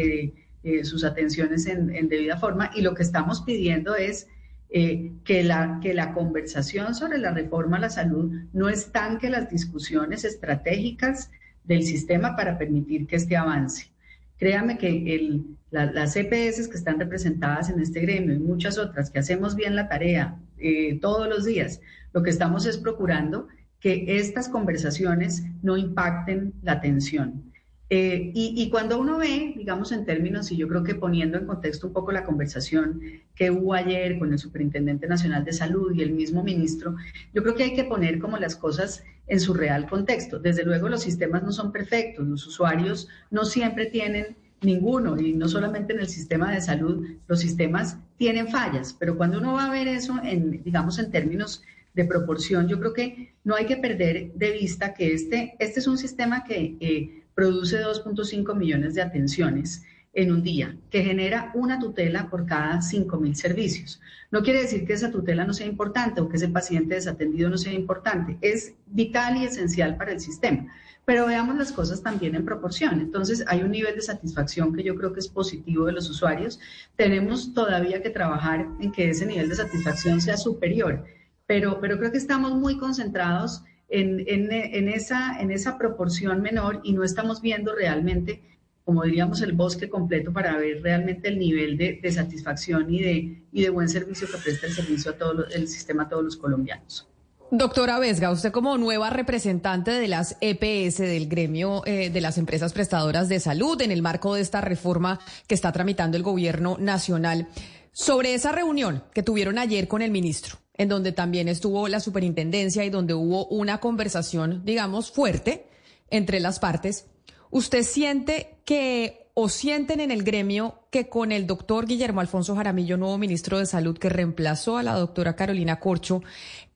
sus 0.82 1.04
atenciones 1.04 1.66
en, 1.66 1.94
en 1.94 2.08
debida 2.08 2.36
forma 2.36 2.72
y 2.74 2.82
lo 2.82 2.92
que 2.92 3.04
estamos 3.04 3.42
pidiendo 3.42 3.94
es 3.94 4.26
eh, 4.70 5.12
que, 5.25 5.44
la, 5.44 5.78
que 5.80 5.94
la 5.94 6.12
conversación 6.12 6.94
sobre 6.94 7.18
la 7.18 7.30
reforma 7.30 7.76
a 7.76 7.80
la 7.80 7.90
salud 7.90 8.32
no 8.52 8.68
estanque 8.68 9.30
las 9.30 9.49
discusiones 9.49 10.25
estratégicas 10.25 11.30
del 11.64 11.82
sistema 11.85 12.37
para 12.37 12.58
permitir 12.58 13.06
que 13.06 13.16
este 13.16 13.37
avance. 13.37 13.90
Créame 14.38 14.76
que 14.76 15.14
el, 15.14 15.46
las 15.70 16.14
CPS 16.14 16.68
que 16.68 16.76
están 16.76 16.99
representadas 16.99 17.70
en 17.70 17.80
este 17.80 18.00
gremio 18.00 18.35
y 18.35 18.38
muchas 18.38 18.78
otras 18.78 19.11
que 19.11 19.18
hacemos 19.18 19.56
bien 19.56 19.76
la 19.76 19.88
tarea 19.88 20.37
eh, 20.58 20.99
todos 21.00 21.28
los 21.28 21.44
días, 21.44 21.80
lo 22.12 22.23
que 22.23 22.30
estamos 22.30 22.66
es 22.66 22.78
procurando 22.78 23.49
que 23.80 24.16
estas 24.18 24.49
conversaciones 24.49 25.44
no 25.62 25.76
impacten 25.76 26.54
la 26.62 26.73
atención. 26.73 27.45
Eh, 27.88 28.33
y, 28.35 28.69
cuando 28.69 28.99
uno 28.99 29.19
ve, 29.19 29.55
digamos 29.57 29.93
en 29.93 30.05
términos, 30.05 30.50
y 30.50 30.57
yo 30.57 30.66
creo 30.66 30.83
que 30.83 30.97
poniendo 30.97 31.38
en 31.38 31.47
contexto 31.47 31.87
un 31.87 31.93
poco 31.93 32.11
la 32.11 32.25
conversación 32.25 33.00
que 33.37 33.52
hubo 33.52 33.75
ayer 33.75 34.19
con 34.19 34.33
el 34.33 34.40
Superintendente 34.40 35.07
Nacional 35.07 35.45
de 35.45 35.52
Salud 35.52 35.95
y 35.95 36.02
el 36.02 36.11
mismo 36.11 36.43
ministro, 36.43 36.97
yo 37.33 37.43
creo 37.45 37.55
que 37.55 37.62
hay 37.62 37.75
que 37.75 37.85
poner 37.85 38.19
como 38.19 38.38
las 38.38 38.57
cosas 38.57 39.05
en 39.28 39.38
su 39.38 39.55
real 39.55 39.88
contexto. 39.88 40.40
Desde 40.40 40.64
luego 40.64 40.88
los 40.88 41.02
sistemas 41.02 41.45
no 41.45 41.52
son 41.52 41.71
perfectos, 41.71 42.26
los 42.26 42.45
usuarios 42.47 43.09
no 43.31 43.45
siempre 43.45 43.87
tienen 43.87 44.37
ninguno, 44.62 45.21
y 45.21 45.33
no 45.33 45.49
solamente 45.49 45.93
en 45.93 46.00
el 46.00 46.09
sistema 46.09 46.50
de 46.50 46.61
salud, 46.61 47.07
los 47.28 47.38
sistemas 47.38 47.99
tienen 48.16 48.49
fallas, 48.49 48.97
pero 48.99 49.16
cuando 49.16 49.38
uno 49.38 49.52
va 49.52 49.66
a 49.66 49.71
ver 49.71 49.87
eso 49.87 50.19
en, 50.25 50.62
digamos, 50.64 50.99
en 50.99 51.12
términos 51.12 51.62
de 51.95 52.05
proporción, 52.05 52.66
yo 52.66 52.81
creo 52.81 52.93
que 52.93 53.35
no 53.45 53.55
hay 53.55 53.66
que 53.66 53.76
perder 53.76 54.33
de 54.35 54.50
vista 54.50 54.93
que 54.93 55.14
este, 55.14 55.55
este 55.61 55.78
es 55.78 55.87
un 55.87 55.99
sistema 55.99 56.43
que... 56.43 56.76
Eh, 56.81 57.23
produce 57.37 57.85
2.5 57.85 58.57
millones 58.57 58.95
de 58.95 59.02
atenciones 59.02 59.85
en 60.14 60.33
un 60.33 60.43
día, 60.43 60.75
que 60.90 61.05
genera 61.05 61.52
una 61.55 61.78
tutela 61.78 62.31
por 62.31 62.47
cada 62.47 62.78
5.000 62.78 63.35
servicios. 63.35 64.00
No 64.31 64.43
quiere 64.43 64.62
decir 64.62 64.87
que 64.87 64.95
esa 64.95 65.11
tutela 65.11 65.45
no 65.45 65.52
sea 65.52 65.66
importante 65.66 66.23
o 66.23 66.28
que 66.31 66.38
ese 66.38 66.49
paciente 66.49 66.95
desatendido 66.95 67.50
no 67.50 67.59
sea 67.59 67.75
importante. 67.75 68.38
Es 68.40 68.73
vital 68.87 69.37
y 69.37 69.45
esencial 69.45 69.99
para 69.99 70.12
el 70.12 70.21
sistema. 70.21 70.66
Pero 71.05 71.26
veamos 71.26 71.59
las 71.59 71.71
cosas 71.71 72.02
también 72.02 72.35
en 72.35 72.47
proporción. 72.47 73.00
Entonces, 73.00 73.45
hay 73.47 73.62
un 73.62 73.71
nivel 73.71 73.95
de 73.95 74.00
satisfacción 74.00 74.75
que 74.75 74.83
yo 74.83 74.97
creo 74.97 75.12
que 75.12 75.21
es 75.21 75.28
positivo 75.28 75.85
de 75.85 75.93
los 75.93 76.09
usuarios. 76.09 76.59
Tenemos 76.97 77.52
todavía 77.52 78.02
que 78.02 78.09
trabajar 78.09 78.66
en 78.81 78.93
que 78.93 79.11
ese 79.11 79.26
nivel 79.26 79.50
de 79.50 79.57
satisfacción 79.57 80.23
sea 80.23 80.38
superior, 80.38 81.05
pero, 81.47 81.78
pero 81.81 81.99
creo 81.99 82.11
que 82.11 82.19
estamos 82.19 82.55
muy 82.55 82.78
concentrados 82.78 83.62
en, 83.88 84.25
en, 84.26 84.88
esa, 84.88 85.40
en 85.40 85.50
esa 85.50 85.78
proporción 85.78 86.43
menor 86.43 86.81
y 86.83 86.93
no 86.93 87.05
estamos 87.05 87.40
viendo 87.40 87.75
realmente 87.75 88.43
como 88.87 89.02
diríamos, 89.02 89.43
el 89.43 89.50
bosque 89.52 89.90
completo 89.90 90.33
para 90.33 90.57
ver 90.59 90.81
realmente 90.81 91.26
el 91.26 91.40
nivel 91.40 91.76
de, 91.76 92.12
satisfacción 92.12 92.88
y 92.88 93.02
de, 93.02 93.43
y 93.50 93.62
de 93.62 93.69
buen 93.69 93.88
servicio 93.88 94.28
que 94.28 94.38
presta 94.38 94.69
el 94.69 94.75
servicio 94.75 95.11
a 95.11 95.14
todo 95.14 95.45
el 95.49 95.66
sistema 95.66 96.05
a 96.05 96.09
todos 96.09 96.23
los 96.23 96.37
colombianos. 96.37 97.09
Doctora 97.50 97.99
Vesga, 97.99 98.31
usted 98.31 98.52
como 98.52 98.78
nueva 98.78 99.11
representante 99.11 99.90
de 99.90 100.07
las 100.07 100.37
EPS, 100.40 100.99
del 100.99 101.28
gremio 101.28 101.83
eh, 101.85 102.11
de 102.11 102.21
las 102.21 102.38
empresas 102.38 102.73
prestadoras 102.73 103.28
de 103.28 103.40
salud, 103.40 103.81
en 103.83 103.90
el 103.90 104.02
marco 104.02 104.35
de 104.35 104.40
esta 104.40 104.61
reforma 104.61 105.19
que 105.49 105.57
está 105.57 105.73
tramitando 105.73 106.16
el 106.16 106.23
gobierno 106.23 106.76
nacional, 106.78 107.49
sobre 107.96 108.34
esa 108.34 108.52
reunión 108.52 109.04
que 109.14 109.22
tuvieron 109.22 109.56
ayer 109.56 109.88
con 109.88 110.02
el 110.02 110.10
ministro, 110.10 110.58
en 110.74 110.90
donde 110.90 111.12
también 111.12 111.48
estuvo 111.48 111.88
la 111.88 112.00
superintendencia 112.00 112.84
y 112.84 112.90
donde 112.90 113.14
hubo 113.14 113.46
una 113.46 113.78
conversación, 113.78 114.66
digamos, 114.66 115.10
fuerte 115.10 115.66
entre 116.10 116.40
las 116.40 116.58
partes, 116.58 117.06
¿Usted 117.50 117.84
siente 117.84 118.58
que 118.64 119.30
o 119.32 119.48
sienten 119.48 120.00
en 120.00 120.10
el 120.10 120.24
gremio 120.24 120.80
que 120.90 121.08
con 121.08 121.30
el 121.30 121.46
doctor 121.46 121.86
Guillermo 121.86 122.20
Alfonso 122.20 122.56
Jaramillo, 122.56 122.96
nuevo 122.96 123.18
ministro 123.18 123.58
de 123.58 123.66
Salud, 123.66 123.96
que 123.96 124.08
reemplazó 124.08 124.78
a 124.78 124.82
la 124.82 124.94
doctora 124.94 125.36
Carolina 125.36 125.78
Corcho, 125.78 126.22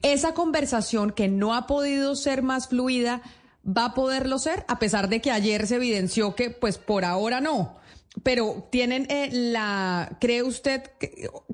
esa 0.02 0.32
conversación 0.32 1.10
que 1.10 1.28
no 1.28 1.54
ha 1.54 1.66
podido 1.66 2.14
ser 2.16 2.42
más 2.42 2.68
fluida, 2.68 3.22
va 3.66 3.86
a 3.86 3.94
poderlo 3.94 4.38
ser, 4.38 4.64
a 4.68 4.78
pesar 4.78 5.08
de 5.08 5.20
que 5.20 5.30
ayer 5.30 5.66
se 5.66 5.76
evidenció 5.76 6.34
que, 6.34 6.50
pues, 6.50 6.78
por 6.78 7.04
ahora 7.04 7.40
no. 7.40 7.79
Pero 8.22 8.68
tienen 8.70 9.06
eh, 9.08 9.30
la, 9.32 10.16
¿cree 10.20 10.42
usted 10.42 10.82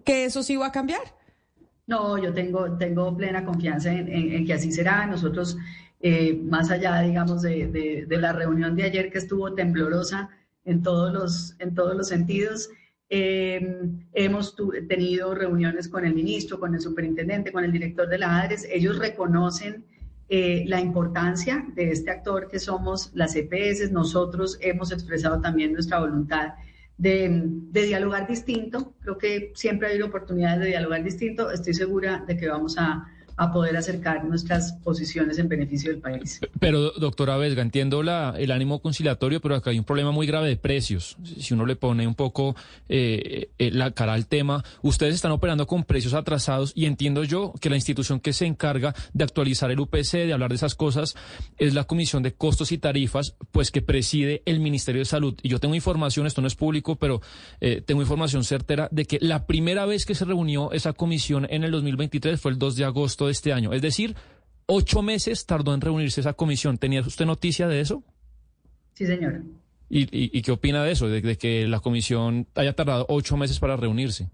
que, 0.04 0.24
eso 0.24 0.42
sí 0.42 0.56
va 0.56 0.68
a 0.68 0.72
cambiar? 0.72 1.02
No, 1.86 2.18
yo 2.18 2.32
tengo, 2.32 2.76
tengo 2.78 3.16
plena 3.16 3.44
confianza 3.44 3.92
en 3.92 4.44
que 4.44 4.52
así 4.52 4.72
será. 4.72 5.06
Nosotros 5.06 5.56
eh, 6.00 6.38
más 6.42 6.70
allá, 6.70 7.00
digamos, 7.00 7.42
de, 7.42 8.06
la 8.08 8.32
reunión 8.32 8.76
de 8.76 8.84
ayer 8.84 9.10
que 9.10 9.18
estuvo 9.18 9.54
temblorosa 9.54 10.30
en 10.64 10.82
todos 10.82 11.12
los, 11.12 11.56
en 11.58 11.74
todos 11.74 11.96
los 11.96 12.08
sentidos. 12.08 12.70
Eh, 13.08 13.80
hemos 14.12 14.56
tenido 14.88 15.34
reuniones 15.34 15.88
con 15.88 16.04
el 16.04 16.14
ministro, 16.14 16.60
con 16.60 16.74
el 16.74 16.80
superintendente, 16.80 17.52
con 17.52 17.64
el 17.64 17.72
director 17.72 18.08
de 18.08 18.18
la 18.18 18.40
ADRES. 18.40 18.68
Ellos 18.70 18.98
reconocen 18.98 19.84
eh, 20.28 20.64
la 20.66 20.80
importancia 20.80 21.64
de 21.74 21.92
este 21.92 22.10
actor 22.10 22.48
que 22.48 22.58
somos 22.58 23.10
las 23.14 23.36
EPS. 23.36 23.90
Nosotros 23.92 24.58
hemos 24.60 24.92
expresado 24.92 25.40
también 25.40 25.72
nuestra 25.72 26.00
voluntad 26.00 26.54
de, 26.98 27.42
de, 27.44 27.82
dialogar 27.82 28.26
distinto. 28.26 28.94
Creo 29.00 29.18
que 29.18 29.52
siempre 29.54 29.88
hay 29.88 30.02
oportunidades 30.02 30.60
de 30.60 30.66
dialogar 30.66 31.04
distinto. 31.04 31.50
Estoy 31.50 31.74
segura 31.74 32.24
de 32.26 32.36
que 32.36 32.48
vamos 32.48 32.76
a 32.78 33.06
a 33.36 33.52
poder 33.52 33.76
acercar 33.76 34.24
nuestras 34.24 34.72
posiciones 34.84 35.38
en 35.38 35.48
beneficio 35.48 35.90
del 35.90 36.00
país. 36.00 36.40
Pero, 36.58 36.90
doctora 36.92 37.36
Vesga, 37.36 37.62
entiendo 37.62 38.02
la, 38.02 38.34
el 38.38 38.50
ánimo 38.50 38.80
conciliatorio, 38.80 39.40
pero 39.40 39.54
acá 39.54 39.70
hay 39.70 39.78
un 39.78 39.84
problema 39.84 40.10
muy 40.10 40.26
grave 40.26 40.48
de 40.48 40.56
precios. 40.56 41.16
Si 41.38 41.52
uno 41.52 41.66
le 41.66 41.76
pone 41.76 42.06
un 42.06 42.14
poco 42.14 42.56
eh, 42.88 43.50
eh, 43.58 43.70
la 43.70 43.90
cara 43.90 44.14
al 44.14 44.26
tema, 44.26 44.64
ustedes 44.82 45.14
están 45.14 45.32
operando 45.32 45.66
con 45.66 45.84
precios 45.84 46.14
atrasados 46.14 46.72
y 46.74 46.86
entiendo 46.86 47.24
yo 47.24 47.52
que 47.60 47.68
la 47.68 47.76
institución 47.76 48.20
que 48.20 48.32
se 48.32 48.46
encarga 48.46 48.94
de 49.12 49.24
actualizar 49.24 49.70
el 49.70 49.80
UPC, 49.80 50.12
de 50.12 50.32
hablar 50.32 50.50
de 50.50 50.56
esas 50.56 50.74
cosas, 50.74 51.14
es 51.58 51.74
la 51.74 51.84
Comisión 51.84 52.22
de 52.22 52.32
Costos 52.32 52.72
y 52.72 52.78
Tarifas, 52.78 53.34
pues 53.52 53.70
que 53.70 53.82
preside 53.82 54.42
el 54.46 54.60
Ministerio 54.60 55.00
de 55.00 55.06
Salud. 55.06 55.34
Y 55.42 55.50
yo 55.50 55.60
tengo 55.60 55.74
información, 55.74 56.26
esto 56.26 56.40
no 56.40 56.46
es 56.46 56.54
público, 56.54 56.96
pero 56.96 57.20
eh, 57.60 57.82
tengo 57.84 58.00
información 58.00 58.44
certera 58.44 58.88
de 58.90 59.04
que 59.04 59.18
la 59.20 59.46
primera 59.46 59.84
vez 59.84 60.06
que 60.06 60.14
se 60.14 60.24
reunió 60.24 60.72
esa 60.72 60.94
comisión 60.94 61.46
en 61.50 61.64
el 61.64 61.70
2023 61.70 62.40
fue 62.40 62.52
el 62.52 62.58
2 62.58 62.76
de 62.76 62.84
agosto 62.84 63.25
de 63.26 63.32
este 63.32 63.52
año. 63.52 63.72
Es 63.72 63.82
decir, 63.82 64.16
ocho 64.66 65.02
meses 65.02 65.46
tardó 65.46 65.74
en 65.74 65.80
reunirse 65.80 66.20
esa 66.20 66.32
comisión. 66.32 66.78
¿Tenía 66.78 67.00
usted 67.00 67.26
noticia 67.26 67.68
de 67.68 67.80
eso? 67.80 68.02
Sí, 68.94 69.06
señor. 69.06 69.42
¿Y, 69.88 70.42
qué 70.42 70.50
opina 70.50 70.82
de 70.82 70.90
eso, 70.90 71.08
de, 71.08 71.36
que 71.36 71.68
la 71.68 71.78
comisión 71.80 72.48
haya 72.56 72.72
tardado 72.72 73.06
ocho 73.08 73.36
meses 73.36 73.60
para 73.60 73.76
reunirse? 73.76 74.28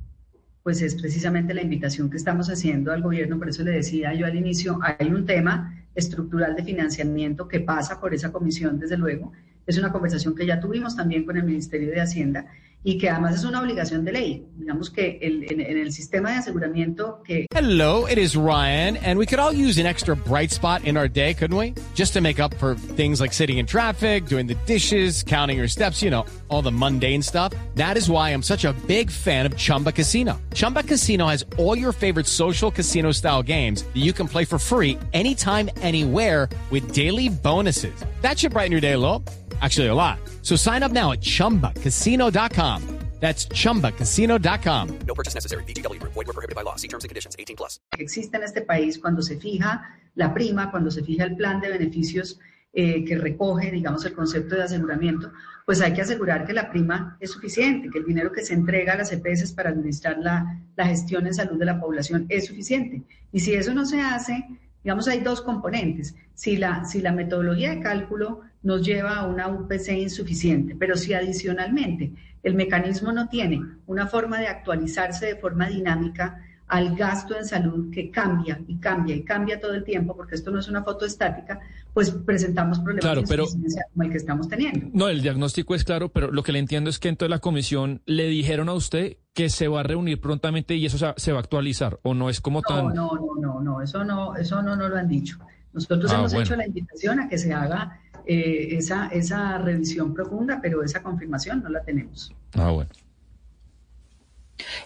Pues 0.62 0.80
es 0.80 0.94
precisamente 0.94 1.52
la 1.52 1.62
invitación 1.62 2.08
que 2.08 2.16
estamos 2.16 2.48
haciendo 2.48 2.92
al 2.92 3.02
gobierno, 3.02 3.38
por 3.38 3.48
eso 3.48 3.62
le 3.62 3.72
decía 3.72 4.14
yo 4.14 4.24
al 4.24 4.36
inicio, 4.36 4.78
hay 4.80 5.08
un 5.08 5.26
tema 5.26 5.84
estructural 5.94 6.56
de 6.56 6.62
financiamiento 6.64 7.48
que 7.48 7.60
pasa 7.60 8.00
por 8.00 8.14
esa 8.14 8.32
comisión, 8.32 8.78
desde 8.78 8.96
luego. 8.96 9.32
Es 9.66 9.76
una 9.76 9.92
conversación 9.92 10.34
que 10.34 10.46
ya 10.46 10.58
tuvimos 10.58 10.96
también 10.96 11.24
con 11.24 11.36
el 11.36 11.44
Ministerio 11.44 11.90
de 11.90 12.00
Hacienda 12.00 12.46
y 12.84 12.98
que 12.98 13.08
además 13.08 13.36
es 13.36 13.44
una 13.44 13.60
obligación 13.60 14.04
de 14.04 14.12
ley. 14.12 14.46
Digamos 14.56 14.90
que 14.90 15.18
el, 15.22 15.44
en, 15.50 15.60
en, 15.60 15.78
el 15.78 15.92
sistema 15.92 16.30
de 16.30 16.36
aseguramiento 16.36 17.22
que... 17.22 17.46
Hello, 17.54 18.06
it 18.06 18.18
is 18.18 18.36
Ryan, 18.36 18.96
and 18.98 19.18
we 19.18 19.26
could 19.26 19.38
all 19.38 19.52
use 19.52 19.78
an 19.78 19.86
extra 19.86 20.16
bright 20.16 20.50
spot 20.50 20.84
in 20.84 20.96
our 20.96 21.08
day, 21.08 21.34
couldn't 21.34 21.56
we? 21.56 21.74
Just 21.94 22.12
to 22.14 22.20
make 22.20 22.40
up 22.40 22.54
for 22.54 22.74
things 22.74 23.20
like 23.20 23.32
sitting 23.32 23.58
in 23.58 23.66
traffic, 23.66 24.26
doing 24.26 24.46
the 24.46 24.56
dishes, 24.66 25.22
counting 25.22 25.58
your 25.58 25.68
steps, 25.68 26.02
you 26.02 26.10
know, 26.10 26.24
all 26.48 26.62
the 26.62 26.72
mundane 26.72 27.22
stuff. 27.22 27.52
That 27.76 27.96
is 27.96 28.08
why 28.08 28.30
I'm 28.30 28.42
such 28.42 28.64
a 28.64 28.72
big 28.86 29.10
fan 29.10 29.46
of 29.46 29.56
Chumba 29.56 29.92
Casino. 29.92 30.40
Chumba 30.54 30.82
Casino 30.82 31.26
has 31.28 31.44
all 31.58 31.76
your 31.76 31.92
favorite 31.92 32.26
social 32.26 32.70
casino 32.70 33.12
style 33.12 33.42
games 33.42 33.84
that 33.84 34.00
you 34.00 34.12
can 34.12 34.26
play 34.26 34.44
for 34.44 34.58
free 34.58 34.98
anytime, 35.12 35.70
anywhere 35.82 36.48
with 36.70 36.92
daily 36.92 37.28
bonuses. 37.28 37.94
That 38.22 38.38
should 38.38 38.52
brighten 38.52 38.72
your 38.72 38.80
day 38.80 38.92
a 38.92 38.98
little. 38.98 39.22
Actually, 39.62 39.88
a 39.88 39.94
lot. 39.94 40.18
So 40.42 40.56
sign 40.56 40.82
up 40.82 40.92
now 40.92 41.12
at 41.12 41.20
chumbacasino.com. 41.20 42.82
That's 43.22 43.46
chumbacasino.com. 43.46 44.98
No 45.06 45.14
purchase 45.14 45.34
necessary. 45.34 45.62
BGW. 45.62 46.02
Void 46.02 46.26
were 46.26 46.32
prohibited 46.34 46.56
by 46.56 46.62
law. 46.62 46.74
See 46.74 46.88
terms 46.88 47.04
and 47.04 47.08
conditions 47.08 47.36
18 47.38 47.54
plus. 47.54 47.78
Existe 47.96 48.36
en 48.36 48.42
este 48.42 48.62
país 48.62 48.98
cuando 48.98 49.22
se 49.22 49.36
fija 49.36 49.96
la 50.16 50.34
prima, 50.34 50.72
cuando 50.72 50.90
se 50.90 51.04
fija 51.04 51.24
el 51.24 51.36
plan 51.36 51.60
de 51.60 51.70
beneficios 51.70 52.40
eh, 52.72 53.04
que 53.04 53.16
recoge, 53.16 53.70
digamos, 53.70 54.04
el 54.06 54.14
concepto 54.14 54.56
de 54.56 54.64
aseguramiento, 54.64 55.30
pues 55.64 55.80
hay 55.80 55.92
que 55.92 56.02
asegurar 56.02 56.44
que 56.44 56.52
la 56.52 56.68
prima 56.68 57.16
es 57.20 57.30
suficiente, 57.30 57.90
que 57.90 57.98
el 57.98 58.06
dinero 58.06 58.32
que 58.32 58.42
se 58.44 58.54
entrega 58.54 58.94
a 58.94 58.96
las 58.96 59.12
EPS 59.12 59.52
para 59.52 59.70
administrar 59.70 60.18
la, 60.18 60.60
la 60.74 60.86
gestión 60.86 61.24
en 61.28 61.34
salud 61.34 61.60
de 61.60 61.66
la 61.66 61.78
población 61.80 62.26
es 62.28 62.46
suficiente. 62.46 63.02
Y 63.30 63.38
si 63.38 63.54
eso 63.54 63.72
no 63.72 63.86
se 63.86 64.00
hace, 64.00 64.44
digamos, 64.82 65.06
hay 65.06 65.20
dos 65.20 65.42
componentes. 65.42 66.16
Si 66.34 66.56
la, 66.56 66.84
si 66.84 67.00
la 67.00 67.12
metodología 67.12 67.70
de 67.70 67.80
cálculo 67.80 68.40
nos 68.62 68.84
lleva 68.86 69.16
a 69.16 69.26
una 69.26 69.48
UPC 69.48 69.90
insuficiente. 69.98 70.76
Pero 70.78 70.96
si 70.96 71.14
adicionalmente 71.14 72.12
el 72.42 72.54
mecanismo 72.54 73.12
no 73.12 73.28
tiene 73.28 73.60
una 73.86 74.06
forma 74.06 74.38
de 74.40 74.48
actualizarse 74.48 75.26
de 75.26 75.36
forma 75.36 75.68
dinámica 75.68 76.42
al 76.72 76.96
gasto 76.96 77.36
en 77.36 77.44
salud 77.44 77.90
que 77.92 78.10
cambia 78.10 78.58
y 78.66 78.78
cambia 78.78 79.14
y 79.14 79.22
cambia 79.22 79.60
todo 79.60 79.74
el 79.74 79.84
tiempo, 79.84 80.16
porque 80.16 80.36
esto 80.36 80.50
no 80.50 80.58
es 80.58 80.68
una 80.68 80.82
foto 80.82 81.04
estática, 81.04 81.60
pues 81.92 82.10
presentamos 82.10 82.78
problemas 82.78 83.18
insuficiencia 83.18 83.84
como 83.92 84.04
el 84.04 84.10
que 84.10 84.16
estamos 84.16 84.48
teniendo. 84.48 84.88
No, 84.94 85.08
el 85.08 85.20
diagnóstico 85.20 85.74
es 85.74 85.84
claro, 85.84 86.08
pero 86.08 86.32
lo 86.32 86.42
que 86.42 86.52
le 86.52 86.60
entiendo 86.60 86.88
es 86.88 86.98
que 86.98 87.10
entonces 87.10 87.28
la 87.28 87.40
comisión 87.40 88.00
le 88.06 88.26
dijeron 88.26 88.70
a 88.70 88.72
usted 88.72 89.18
que 89.34 89.50
se 89.50 89.68
va 89.68 89.80
a 89.80 89.82
reunir 89.82 90.18
prontamente 90.18 90.74
y 90.74 90.86
eso 90.86 91.12
se 91.14 91.32
va 91.32 91.38
a 91.38 91.42
actualizar, 91.42 92.00
o 92.04 92.14
no 92.14 92.30
es 92.30 92.40
como 92.40 92.62
tan... 92.62 92.86
No, 92.86 93.10
no, 93.12 93.34
no, 93.38 93.60
no, 93.60 93.82
eso 93.82 94.02
no, 94.02 94.34
eso 94.36 94.62
no 94.62 94.74
nos 94.74 94.88
lo 94.88 94.96
han 94.96 95.08
dicho. 95.08 95.36
Nosotros 95.74 96.10
ah, 96.10 96.20
hemos 96.20 96.32
hecho 96.32 96.56
la 96.56 96.66
invitación 96.66 97.20
a 97.20 97.28
que 97.28 97.36
se 97.36 97.52
haga 97.52 98.00
eh, 98.26 98.76
esa, 98.76 99.08
esa 99.08 99.58
revisión 99.58 100.14
profunda, 100.14 100.60
pero 100.60 100.82
esa 100.82 101.02
confirmación 101.02 101.62
no 101.62 101.68
la 101.68 101.82
tenemos. 101.82 102.34
Ah, 102.54 102.70
bueno. 102.70 102.90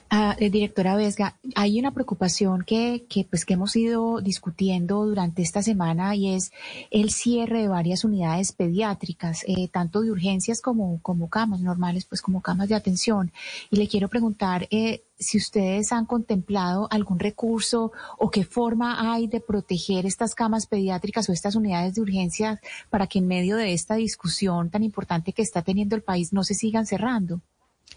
Ah, 0.08 0.36
eh, 0.38 0.50
directora 0.50 0.96
Vesga, 0.96 1.36
hay 1.54 1.78
una 1.78 1.92
preocupación 1.92 2.62
que, 2.62 3.06
que, 3.08 3.24
pues, 3.24 3.44
que 3.44 3.54
hemos 3.54 3.74
ido 3.76 4.20
discutiendo 4.20 5.04
durante 5.04 5.42
esta 5.42 5.62
semana 5.62 6.14
y 6.14 6.34
es 6.34 6.52
el 6.90 7.10
cierre 7.10 7.62
de 7.62 7.68
varias 7.68 8.04
unidades 8.04 8.52
pediátricas, 8.52 9.44
eh, 9.46 9.68
tanto 9.68 10.00
de 10.00 10.10
urgencias 10.10 10.60
como, 10.62 11.00
como 11.02 11.28
camas 11.28 11.60
normales, 11.60 12.04
pues 12.04 12.22
como 12.22 12.40
camas 12.40 12.68
de 12.68 12.76
atención. 12.76 13.32
Y 13.70 13.76
le 13.76 13.88
quiero 13.88 14.08
preguntar 14.08 14.68
eh, 14.70 15.02
si 15.18 15.38
ustedes 15.38 15.92
han 15.92 16.06
contemplado 16.06 16.88
algún 16.90 17.18
recurso 17.18 17.92
o 18.18 18.30
qué 18.30 18.44
forma 18.44 19.12
hay 19.12 19.26
de 19.26 19.40
proteger 19.40 20.06
estas 20.06 20.34
camas 20.34 20.66
pediátricas 20.66 21.28
o 21.28 21.32
estas 21.32 21.56
unidades 21.56 21.94
de 21.94 22.02
urgencias 22.02 22.60
para 22.90 23.06
que 23.06 23.18
en 23.18 23.26
medio 23.26 23.56
de 23.56 23.72
esta 23.72 23.96
discusión 23.96 24.70
tan 24.70 24.82
importante 24.82 25.32
que 25.32 25.42
está 25.42 25.62
teniendo 25.62 25.96
el 25.96 26.02
país 26.02 26.32
no 26.32 26.44
se 26.44 26.54
sigan 26.54 26.86
cerrando. 26.86 27.40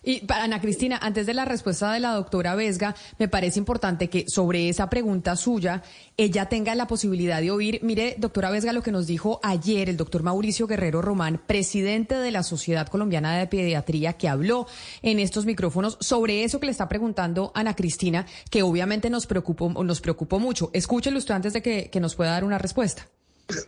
Y 0.04 0.22
para 0.26 0.44
Ana 0.44 0.62
Cristina, 0.62 0.98
antes 1.02 1.26
de 1.26 1.34
la 1.34 1.46
respuesta 1.46 1.92
de 1.92 2.00
la 2.00 2.14
doctora 2.14 2.56
Vesga, 2.56 2.96
me 3.18 3.28
parece 3.28 3.60
importante 3.60 4.10
que 4.10 4.26
sobre 4.28 4.70
esa 4.70 4.90
pregunta 4.90 5.36
suya, 5.36 5.84
ella 6.16 6.48
tenga 6.48 6.74
la 6.76 6.88
posibilidad 6.88 7.42
de 7.42 7.52
oír. 7.52 7.80
Mire, 7.84 8.16
doctora 8.18 8.50
Vesga, 8.50 8.72
lo 8.72 8.82
que 8.82 8.92
nos 8.92 9.08
dijo 9.08 9.40
ayer 9.44 9.90
el 9.90 9.98
doctor 9.98 10.24
Mauricio 10.24 10.68
Guerrero 10.68 11.02
Román, 11.02 11.42
presidente 11.46 12.16
de 12.16 12.32
la 12.32 12.44
Sociedad 12.44 12.88
Colombiana 12.88 13.38
de 13.38 13.48
Pediatría, 13.48 14.14
que 14.14 14.30
habló 14.30 14.68
en 15.02 15.20
estos 15.20 15.46
micrófonos 15.46 15.98
sobre 16.00 16.44
eso 16.44 16.60
que 16.60 16.68
le 16.68 16.72
está 16.72 16.88
preguntando 16.88 17.52
Ana 17.54 17.76
Cristina, 17.76 18.26
que 18.50 18.64
obviamente 18.64 19.10
nos 19.10 19.28
preocupó, 19.28 19.70
nos 19.84 20.02
preocupó 20.02 20.40
mucho. 20.40 20.70
Escúchelo 20.74 21.18
usted 21.18 21.36
antes 21.36 21.54
de 21.54 21.62
que, 21.62 22.00
nos 22.00 22.16
pueda 22.16 22.32
dar 22.32 22.46
una 22.46 22.58
respuesta. 22.58 23.06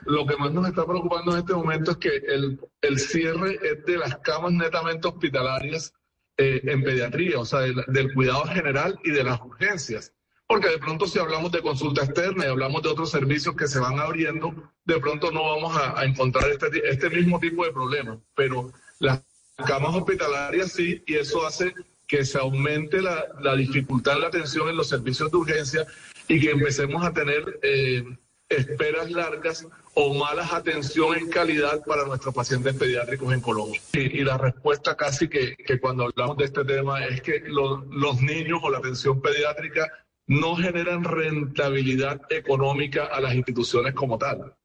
Lo 0.06 0.26
que 0.26 0.38
más 0.38 0.54
nos 0.54 0.66
está 0.66 0.86
preocupando 0.86 1.34
en 1.34 1.40
este 1.40 1.54
momento 1.54 1.92
es 1.92 1.98
que 1.98 2.16
el, 2.30 2.58
el 2.82 2.98
cierre 2.98 3.60
es 3.62 3.86
de 3.86 3.98
las 3.98 4.16
camas 4.20 4.54
netamente 4.54 5.10
hospitalarias 5.10 5.94
eh, 6.42 6.62
en 6.64 6.84
pediatría, 6.84 7.40
o 7.40 7.46
sea, 7.46 7.60
del, 7.60 7.84
del, 7.88 8.14
cuidado 8.14 8.44
general 8.46 9.00
y 9.04 9.12
de 9.12 9.24
las 9.24 9.40
urgencias. 9.42 10.14
Porque 10.48 10.70
de 10.70 10.80
pronto 10.80 11.06
si 11.06 11.20
hablamos 11.20 11.52
de 11.52 11.62
consulta 11.62 12.04
externa 12.04 12.46
y 12.46 12.50
hablamos 12.50 12.82
de 12.82 12.90
otros 12.90 13.12
servicios 13.12 13.56
que 13.56 13.68
se 13.68 13.80
van 13.80 14.00
abriendo, 14.00 14.54
de 14.86 15.00
pronto 15.00 15.32
no 15.32 15.44
vamos 15.44 15.78
a, 15.78 16.00
a 16.00 16.04
encontrar 16.04 16.50
este, 16.50 16.68
este 16.90 17.10
mismo 17.10 17.40
tipo 17.40 17.64
de 17.64 17.72
problemas. 17.72 18.18
Pero 18.36 18.72
las 19.00 19.24
camas 19.68 19.96
hospitalarias 19.96 20.72
sí, 20.72 21.04
y 21.06 21.16
eso 21.16 21.46
hace 21.46 21.74
que 22.08 22.26
se 22.26 22.40
aumente 22.40 23.02
la, 23.02 23.26
la 23.40 23.56
dificultad 23.56 24.16
de 24.16 24.20
la 24.22 24.28
atención 24.28 24.68
en 24.68 24.78
los 24.78 24.90
servicios 24.90 25.32
de 25.32 25.38
urgencia 25.38 25.88
y 26.28 26.40
que 26.40 26.52
empecemos 26.52 27.06
a 27.06 27.14
tener 27.14 27.60
eh, 27.62 28.04
esperas 28.50 29.12
largas 29.12 29.68
o 29.94 30.14
malas 30.14 30.54
atención 30.54 31.18
en 31.18 31.30
calidad 31.30 31.84
para 31.86 32.06
nuestros 32.06 32.34
pacientes 32.34 32.76
pediátricos 32.76 33.34
en 33.34 33.42
Colombia. 33.42 33.82
Y, 33.94 34.24
la 34.24 34.38
respuesta 34.38 34.96
casi 34.96 35.28
que, 35.28 35.56
que, 35.56 35.80
cuando 35.80 36.06
hablamos 36.06 36.38
de 36.38 36.46
este 36.46 36.64
tema 36.64 37.06
es 37.06 37.22
que 37.22 37.42
lo, 37.46 37.84
los 37.92 38.22
niños 38.22 38.60
o 38.64 38.70
la 38.70 38.78
atención 38.78 39.22
pediátrica 39.22 39.92
no 40.28 40.56
generan 40.56 41.04
rentabilidad 41.04 42.22
económica 42.30 43.06
a 43.06 43.20
las 43.20 43.36
instituciones 43.36 43.94
como 43.94 44.18
tal. 44.18 44.56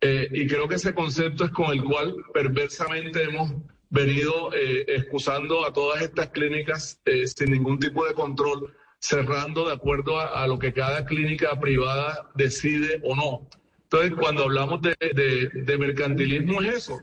Eh, 0.00 0.28
y 0.32 0.46
creo 0.48 0.68
que 0.68 0.74
ese 0.74 0.92
concepto 0.92 1.44
es 1.44 1.50
con 1.52 1.72
el 1.72 1.84
cual 1.84 2.16
perversamente 2.32 3.22
hemos 3.22 3.52
venido 3.90 4.52
eh, 4.52 4.84
excusando 4.88 5.64
a 5.64 5.72
todas 5.72 6.02
estas 6.02 6.30
clínicas 6.30 7.00
eh, 7.04 7.26
sin 7.28 7.52
ningún 7.52 7.78
tipo 7.78 8.04
de 8.04 8.12
control, 8.12 8.74
cerrando 8.98 9.68
de 9.68 9.74
acuerdo 9.74 10.18
a 10.18 10.46
lo 10.48 10.58
que 10.58 10.72
cada 10.72 11.04
clínica 11.04 11.58
privada 11.60 12.28
decide 12.34 13.00
o 13.04 13.14
no. 13.14 13.48
Entonces, 13.94 14.18
cuando 14.18 14.44
hablamos 14.44 14.80
de, 14.82 14.96
de, 15.00 15.62
de, 15.62 15.78
mercantilismo 15.78 16.60
es 16.62 16.76
eso. 16.76 17.00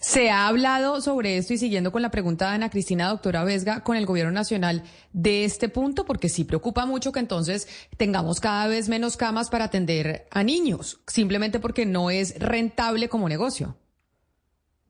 Se 0.00 0.30
ha 0.30 0.48
hablado 0.48 1.00
sobre 1.00 1.36
esto 1.36 1.54
y 1.54 1.58
siguiendo 1.58 1.92
con 1.92 2.02
la 2.02 2.10
pregunta 2.10 2.48
de 2.48 2.56
Ana 2.56 2.70
Cristina, 2.70 3.08
doctora 3.08 3.44
Vesga, 3.44 3.84
con 3.84 3.96
el 3.96 4.04
gobierno 4.04 4.32
nacional 4.32 4.82
de 5.12 5.44
este 5.44 5.68
punto, 5.68 6.04
porque 6.04 6.28
sí 6.28 6.44
preocupa 6.44 6.86
mucho 6.86 7.12
que 7.12 7.20
entonces 7.20 7.68
tengamos 7.96 8.40
cada 8.40 8.66
vez 8.66 8.88
menos 8.88 9.16
camas 9.16 9.48
para 9.48 9.66
atender 9.66 10.26
a 10.30 10.42
niños, 10.42 11.00
simplemente 11.06 11.60
porque 11.60 11.86
no 11.86 12.10
es 12.10 12.36
rentable 12.40 13.08
como 13.08 13.28
negocio. 13.28 13.76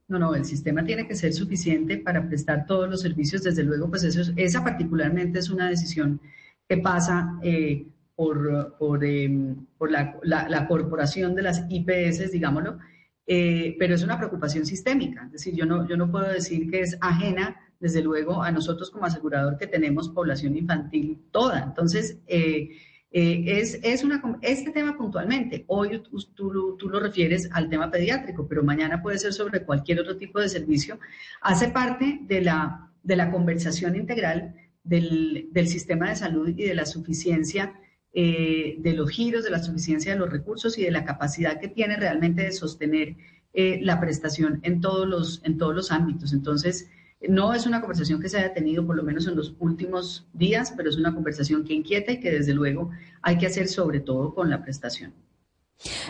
No, 0.08 0.18
no, 0.18 0.35
el 0.35 0.44
sistema 0.44 0.85
tiene 0.85 1.06
que 1.06 1.16
ser 1.16 1.35
suficiente 1.35 1.99
para 1.99 2.26
prestar 2.26 2.64
todos 2.64 2.88
los 2.88 3.02
servicios. 3.02 3.42
Desde 3.42 3.64
luego, 3.64 3.90
pues 3.90 4.04
eso 4.04 4.20
es, 4.23 4.32
esa 4.37 4.62
particularmente 4.62 5.40
es 5.40 5.50
una 5.50 5.68
decisión 5.68 6.20
que 6.68 6.78
pasa 6.78 7.38
eh, 7.42 7.87
por, 8.16 8.76
por, 8.78 9.04
eh, 9.04 9.30
por 9.78 9.90
la, 9.90 10.18
la, 10.23 10.49
la, 10.49 10.66
corporación 10.66 11.35
de 11.35 11.42
las 11.42 11.64
IPS, 11.68 12.32
digámoslo, 12.32 12.78
eh, 13.26 13.75
pero 13.78 13.94
es 13.94 14.02
una 14.02 14.18
preocupación 14.18 14.64
sistémica. 14.64 15.25
Es 15.26 15.32
decir, 15.32 15.54
yo 15.54 15.66
no, 15.66 15.87
yo 15.87 15.96
no 15.96 16.11
puedo 16.11 16.28
decir 16.28 16.70
que 16.70 16.80
es 16.80 16.96
ajena, 17.00 17.56
desde 17.80 18.02
luego, 18.02 18.42
a 18.42 18.50
nosotros 18.50 18.90
como 18.90 19.04
asegurador 19.04 19.58
que 19.58 19.66
tenemos 19.66 20.08
población 20.08 20.56
infantil 20.56 21.20
toda. 21.30 21.62
Entonces, 21.62 22.18
eh, 22.26 22.70
eh, 23.11 23.44
es, 23.46 23.80
es 23.82 24.04
una, 24.04 24.23
este 24.42 24.70
tema 24.70 24.96
puntualmente, 24.96 25.64
hoy 25.68 26.02
tú, 26.35 26.76
tú, 26.76 26.88
lo 26.88 27.00
refieres 27.00 27.49
al 27.52 27.68
tema 27.68 27.90
pediátrico, 27.90 28.46
pero 28.49 28.62
mañana 28.62 29.02
puede 29.02 29.18
ser 29.18 29.32
sobre 29.32 29.64
cualquier 29.64 30.00
otro 30.00 30.16
tipo 30.16 30.40
de 30.40 30.49
servicio, 30.49 30.99
hace 31.40 31.68
parte 31.68 32.20
de 32.23 32.40
la, 32.42 32.90
de 33.02 33.16
la 33.16 33.30
conversación 33.30 33.96
integral 33.96 34.54
del, 34.85 35.49
del 35.50 35.68
sistema 35.68 36.11
de 36.11 36.16
salud 36.16 36.49
y 36.49 36.64
de 36.64 36.75
la 36.75 36.87
suficiencia 36.87 37.75
eh, 38.18 38.76
de 38.78 38.94
los 38.94 39.11
giros, 39.11 39.44
de 39.44 39.50
la 39.50 39.62
suficiencia 39.62 40.14
de 40.14 40.18
los 40.18 40.30
recursos 40.30 40.78
y 40.78 40.84
de 40.84 40.90
la 40.90 41.04
capacidad 41.04 41.60
que 41.60 41.69
tiene 41.69 41.99
realmente 41.99 42.45
de 42.45 42.52
sostener 42.52 43.14
eh, 43.52 43.78
la 43.82 44.00
prestación 44.00 44.58
en 44.62 44.80
todos, 44.80 45.06
los, 45.06 45.43
en 45.45 45.58
todos 45.58 45.75
los 45.75 45.93
ámbitos. 45.93 46.32
Entonces, 46.32 46.88
no 47.28 47.52
es 47.52 47.67
una 47.67 47.82
conversación 47.82 48.19
que 48.23 48.30
se 48.30 48.38
haya 48.38 48.54
tenido 48.54 48.86
por 48.86 48.97
lo 48.97 49.02
menos 49.02 49.26
en 49.26 49.36
los 49.36 49.54
últimos 49.58 50.26
días, 50.32 50.73
pero 50.75 50.88
es 50.88 50.97
una 50.97 51.14
conversación 51.14 51.64
que 51.64 51.75
inquieta 51.75 52.12
y 52.12 52.21
que 52.21 52.30
desde 52.30 52.54
luego 52.54 52.90
hay 53.21 53.36
que 53.36 53.49
hacer 53.49 53.69
sobre 53.69 54.00
todo 54.00 54.34
con 54.34 54.49
la 54.49 54.62
prestación. 54.62 55.12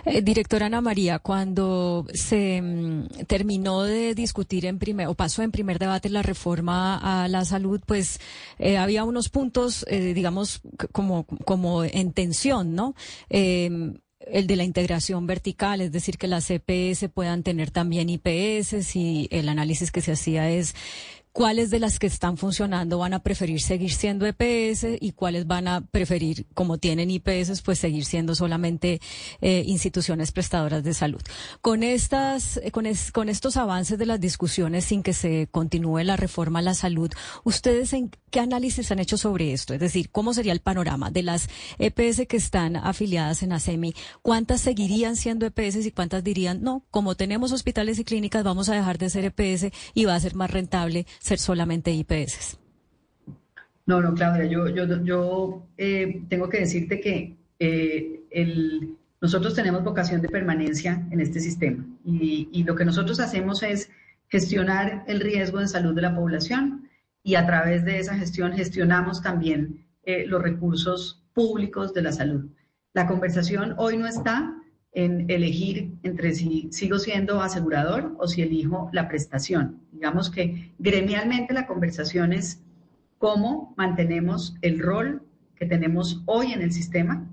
Eh, 0.04 0.22
directora 0.22 0.66
Ana 0.66 0.80
María, 0.80 1.18
cuando 1.18 2.06
se 2.12 2.62
mm, 2.62 3.24
terminó 3.26 3.82
de 3.82 4.14
discutir 4.14 4.66
en 4.66 4.78
primer, 4.78 5.08
o 5.08 5.14
pasó 5.14 5.42
en 5.42 5.50
primer 5.50 5.78
debate 5.78 6.08
la 6.08 6.22
reforma 6.22 6.96
a 7.22 7.28
la 7.28 7.44
salud, 7.44 7.80
pues 7.84 8.20
eh, 8.58 8.78
había 8.78 9.04
unos 9.04 9.28
puntos, 9.28 9.84
eh, 9.88 10.14
digamos, 10.14 10.60
como, 10.92 11.26
como 11.44 11.84
en 11.84 12.12
tensión, 12.12 12.74
¿no? 12.74 12.94
Em, 13.28 13.98
el 14.20 14.46
de 14.46 14.56
la 14.56 14.64
integración 14.64 15.26
vertical, 15.26 15.80
es 15.80 15.92
decir, 15.92 16.18
que 16.18 16.26
las 16.26 16.46
CPS 16.46 17.08
puedan 17.08 17.42
tener 17.42 17.70
también 17.70 18.08
IPS 18.08 18.96
y 18.96 19.28
el 19.30 19.48
análisis 19.48 19.92
que 19.92 20.00
se 20.00 20.12
hacía 20.12 20.50
es 20.50 20.74
cuáles 21.36 21.68
de 21.68 21.80
las 21.80 21.98
que 21.98 22.06
están 22.06 22.38
funcionando 22.38 22.96
van 22.96 23.12
a 23.12 23.18
preferir 23.18 23.60
seguir 23.60 23.92
siendo 23.92 24.24
EPS 24.24 24.86
y 24.98 25.12
cuáles 25.12 25.46
van 25.46 25.68
a 25.68 25.82
preferir, 25.82 26.46
como 26.54 26.78
tienen 26.78 27.10
IPS, 27.10 27.60
pues 27.60 27.78
seguir 27.78 28.06
siendo 28.06 28.34
solamente 28.34 29.02
eh, 29.42 29.62
instituciones 29.66 30.32
prestadoras 30.32 30.82
de 30.82 30.94
salud. 30.94 31.20
Con 31.60 31.82
estas, 31.82 32.56
eh, 32.56 32.70
con, 32.70 32.86
con 33.12 33.28
estos 33.28 33.58
avances 33.58 33.98
de 33.98 34.06
las 34.06 34.18
discusiones 34.18 34.86
sin 34.86 35.02
que 35.02 35.12
se 35.12 35.46
continúe 35.50 36.04
la 36.04 36.16
reforma 36.16 36.60
a 36.60 36.62
la 36.62 36.72
salud, 36.72 37.10
¿ustedes 37.44 37.92
en 37.92 38.10
qué 38.30 38.40
análisis 38.40 38.90
han 38.90 38.98
hecho 38.98 39.18
sobre 39.18 39.52
esto? 39.52 39.74
Es 39.74 39.80
decir, 39.80 40.08
¿cómo 40.08 40.32
sería 40.32 40.54
el 40.54 40.60
panorama 40.60 41.10
de 41.10 41.22
las 41.22 41.50
EPS 41.78 42.26
que 42.26 42.38
están 42.38 42.76
afiliadas 42.76 43.42
en 43.42 43.52
ASEMI? 43.52 43.94
¿Cuántas 44.22 44.62
seguirían 44.62 45.16
siendo 45.16 45.44
EPS 45.44 45.84
y 45.84 45.90
cuántas 45.90 46.24
dirían, 46.24 46.62
no, 46.62 46.86
como 46.90 47.14
tenemos 47.14 47.52
hospitales 47.52 47.98
y 47.98 48.04
clínicas, 48.04 48.42
vamos 48.42 48.70
a 48.70 48.74
dejar 48.74 48.96
de 48.96 49.10
ser 49.10 49.26
EPS 49.26 49.66
y 49.92 50.06
va 50.06 50.14
a 50.14 50.20
ser 50.20 50.34
más 50.34 50.50
rentable 50.50 51.04
ser 51.26 51.38
solamente 51.38 51.90
IPS. 51.90 52.58
No, 53.86 54.00
no, 54.00 54.14
Claudia, 54.14 54.44
yo, 54.46 54.68
yo, 54.68 55.02
yo 55.04 55.66
eh, 55.76 56.22
tengo 56.28 56.48
que 56.48 56.60
decirte 56.60 57.00
que 57.00 57.36
eh, 57.58 58.20
nosotros 59.20 59.54
tenemos 59.54 59.84
vocación 59.84 60.20
de 60.20 60.28
permanencia 60.28 61.06
en 61.10 61.20
este 61.20 61.40
sistema 61.40 61.84
y, 62.04 62.48
y, 62.52 62.64
lo 62.64 62.74
que 62.74 62.84
nosotros 62.84 63.20
hacemos 63.20 63.62
es 63.62 63.90
gestionar 64.28 65.04
el 65.06 65.20
riesgo 65.20 65.60
en 65.60 65.68
salud 65.68 65.94
de 65.94 66.02
la 66.02 66.14
población 66.14 66.88
y 67.22 67.34
a 67.34 67.46
través 67.46 67.84
de 67.84 67.98
esa 67.98 68.16
gestión 68.16 68.52
gestionamos 68.52 69.22
también 69.22 69.86
eh, 70.04 70.26
los 70.26 70.40
recursos 70.40 71.24
públicos 71.32 71.92
de 71.92 72.02
la 72.02 72.12
salud. 72.12 72.46
La 72.92 73.06
conversación 73.08 73.74
hoy 73.78 73.96
no 73.96 74.06
está 74.06 74.54
en 74.96 75.30
elegir 75.30 75.92
entre 76.02 76.34
si 76.34 76.68
sigo 76.72 76.98
siendo 76.98 77.42
asegurador 77.42 78.16
o 78.18 78.26
si 78.26 78.40
elijo 78.40 78.88
la 78.94 79.08
prestación. 79.08 79.78
Digamos 79.92 80.30
que 80.30 80.72
gremialmente 80.78 81.52
la 81.52 81.66
conversación 81.66 82.32
es 82.32 82.62
cómo 83.18 83.74
mantenemos 83.76 84.56
el 84.62 84.78
rol 84.78 85.22
que 85.54 85.66
tenemos 85.66 86.22
hoy 86.24 86.52
en 86.54 86.62
el 86.62 86.72
sistema, 86.72 87.28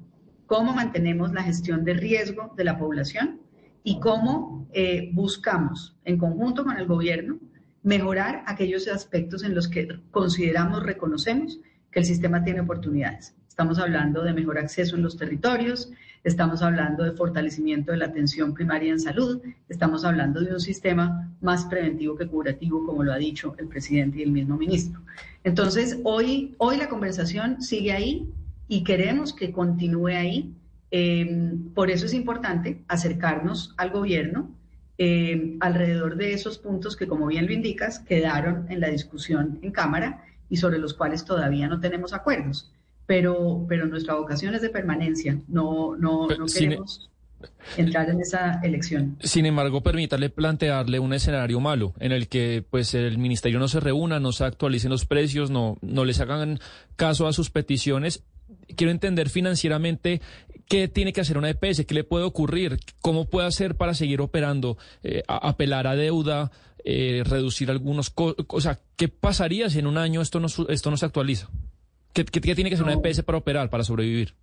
cómo 0.45 0.73
mantenemos 0.73 1.31
la 1.31 1.41
gestión 1.41 1.85
de 1.85 1.93
riesgo 1.93 2.53
de 2.57 2.65
la 2.65 2.77
población 2.77 3.39
y 3.81 4.01
cómo 4.01 4.67
eh, 4.73 5.09
buscamos, 5.13 5.95
en 6.03 6.17
conjunto 6.17 6.65
con 6.65 6.75
el 6.75 6.85
gobierno, 6.85 7.39
mejorar 7.81 8.43
aquellos 8.45 8.89
aspectos 8.89 9.41
en 9.41 9.55
los 9.55 9.69
que 9.69 9.87
consideramos, 10.11 10.83
reconocemos 10.83 11.61
que 11.91 11.99
el 11.99 12.05
sistema 12.05 12.43
tiene 12.43 12.59
oportunidades. 12.59 13.35
Estamos 13.47 13.79
hablando 13.79 14.21
de 14.21 14.33
mejor 14.33 14.57
acceso 14.57 14.97
en 14.97 15.03
los 15.03 15.15
territorios, 15.15 15.93
estamos 16.23 16.61
hablando 16.61 17.03
de 17.03 17.11
fortalecimiento 17.11 17.91
de 17.91 17.97
la 17.97 18.05
atención 18.05 18.53
primaria 18.53 18.91
en 18.91 18.99
salud, 18.99 19.41
estamos 19.67 20.05
hablando 20.05 20.39
de 20.39 20.53
un 20.53 20.59
sistema 20.59 21.31
más 21.41 21.65
preventivo 21.65 22.15
que 22.15 22.27
curativo, 22.27 22.85
como 22.85 23.03
lo 23.03 23.11
ha 23.11 23.17
dicho 23.17 23.55
el 23.57 23.67
presidente 23.67 24.19
y 24.19 24.23
el 24.23 24.31
mismo 24.31 24.57
ministro. 24.57 25.01
Entonces, 25.43 25.99
hoy, 26.03 26.55
hoy 26.57 26.77
la 26.77 26.87
conversación 26.87 27.61
sigue 27.61 27.91
ahí 27.91 28.29
y 28.67 28.83
queremos 28.83 29.33
que 29.33 29.51
continúe 29.51 30.07
ahí. 30.07 30.53
Eh, 30.91 31.55
por 31.73 31.89
eso 31.91 32.05
es 32.05 32.13
importante 32.13 32.83
acercarnos 32.87 33.73
al 33.77 33.89
gobierno 33.89 34.51
eh, 34.97 35.57
alrededor 35.59 36.15
de 36.15 36.33
esos 36.33 36.59
puntos 36.59 36.95
que, 36.95 37.07
como 37.07 37.27
bien 37.27 37.47
lo 37.47 37.53
indicas, 37.53 37.99
quedaron 37.99 38.67
en 38.69 38.79
la 38.79 38.89
discusión 38.89 39.59
en 39.61 39.71
Cámara 39.71 40.23
y 40.49 40.57
sobre 40.57 40.77
los 40.77 40.93
cuales 40.93 41.25
todavía 41.25 41.67
no 41.67 41.79
tenemos 41.79 42.13
acuerdos 42.13 42.71
pero, 43.05 43.65
pero 43.67 43.85
nuestra 43.87 44.15
vocación 44.15 44.55
es 44.55 44.61
de 44.61 44.69
permanencia, 44.69 45.39
no, 45.47 45.95
no, 45.95 46.27
no 46.27 46.45
queremos... 46.45 47.09
entrar 47.77 48.09
en 48.09 48.21
esa 48.21 48.61
elección. 48.63 49.17
Sin 49.21 49.45
embargo, 49.45 49.81
permítanle 49.81 50.29
plantearle 50.29 50.99
un 50.99 51.13
escenario 51.13 51.59
malo 51.59 51.93
en 51.99 52.11
el 52.11 52.27
que 52.27 52.63
pues 52.69 52.93
el 52.93 53.17
ministerio 53.17 53.59
no 53.59 53.67
se 53.67 53.79
reúna, 53.79 54.19
no 54.19 54.31
se 54.31 54.45
actualicen 54.45 54.91
los 54.91 55.05
precios, 55.05 55.51
no, 55.51 55.77
no 55.81 56.05
les 56.05 56.19
hagan 56.21 56.59
caso 56.95 57.27
a 57.27 57.33
sus 57.33 57.49
peticiones. 57.49 58.23
Quiero 58.77 58.91
entender 58.91 59.29
financieramente 59.29 60.21
qué 60.67 60.87
tiene 60.87 61.11
que 61.11 61.21
hacer 61.21 61.37
una 61.37 61.49
EPS, 61.49 61.85
qué 61.85 61.93
le 61.93 62.03
puede 62.03 62.23
ocurrir, 62.23 62.79
cómo 63.01 63.25
puede 63.25 63.47
hacer 63.47 63.75
para 63.75 63.93
seguir 63.93 64.21
operando, 64.21 64.77
eh, 65.03 65.23
apelar 65.27 65.87
a 65.87 65.95
deuda, 65.95 66.51
eh, 66.85 67.23
reducir 67.25 67.69
algunos 67.69 68.09
cosas. 68.09 68.45
O 68.47 68.61
sea, 68.61 68.79
¿qué 68.95 69.09
pasaría 69.09 69.69
si 69.69 69.79
en 69.79 69.87
un 69.87 69.97
año 69.97 70.21
esto 70.21 70.39
no, 70.39 70.47
esto 70.69 70.91
no 70.91 70.97
se 70.97 71.05
actualiza? 71.05 71.49
¿Qué, 72.13 72.25
qué, 72.25 72.41
tiene 72.41 72.69
que 72.69 72.75
hacer 72.75 72.85
una 72.85 72.93
EPS 72.93 73.23
para 73.23 73.39
operar, 73.39 73.69
para 73.69 73.83
sobrevivir? 73.83 74.35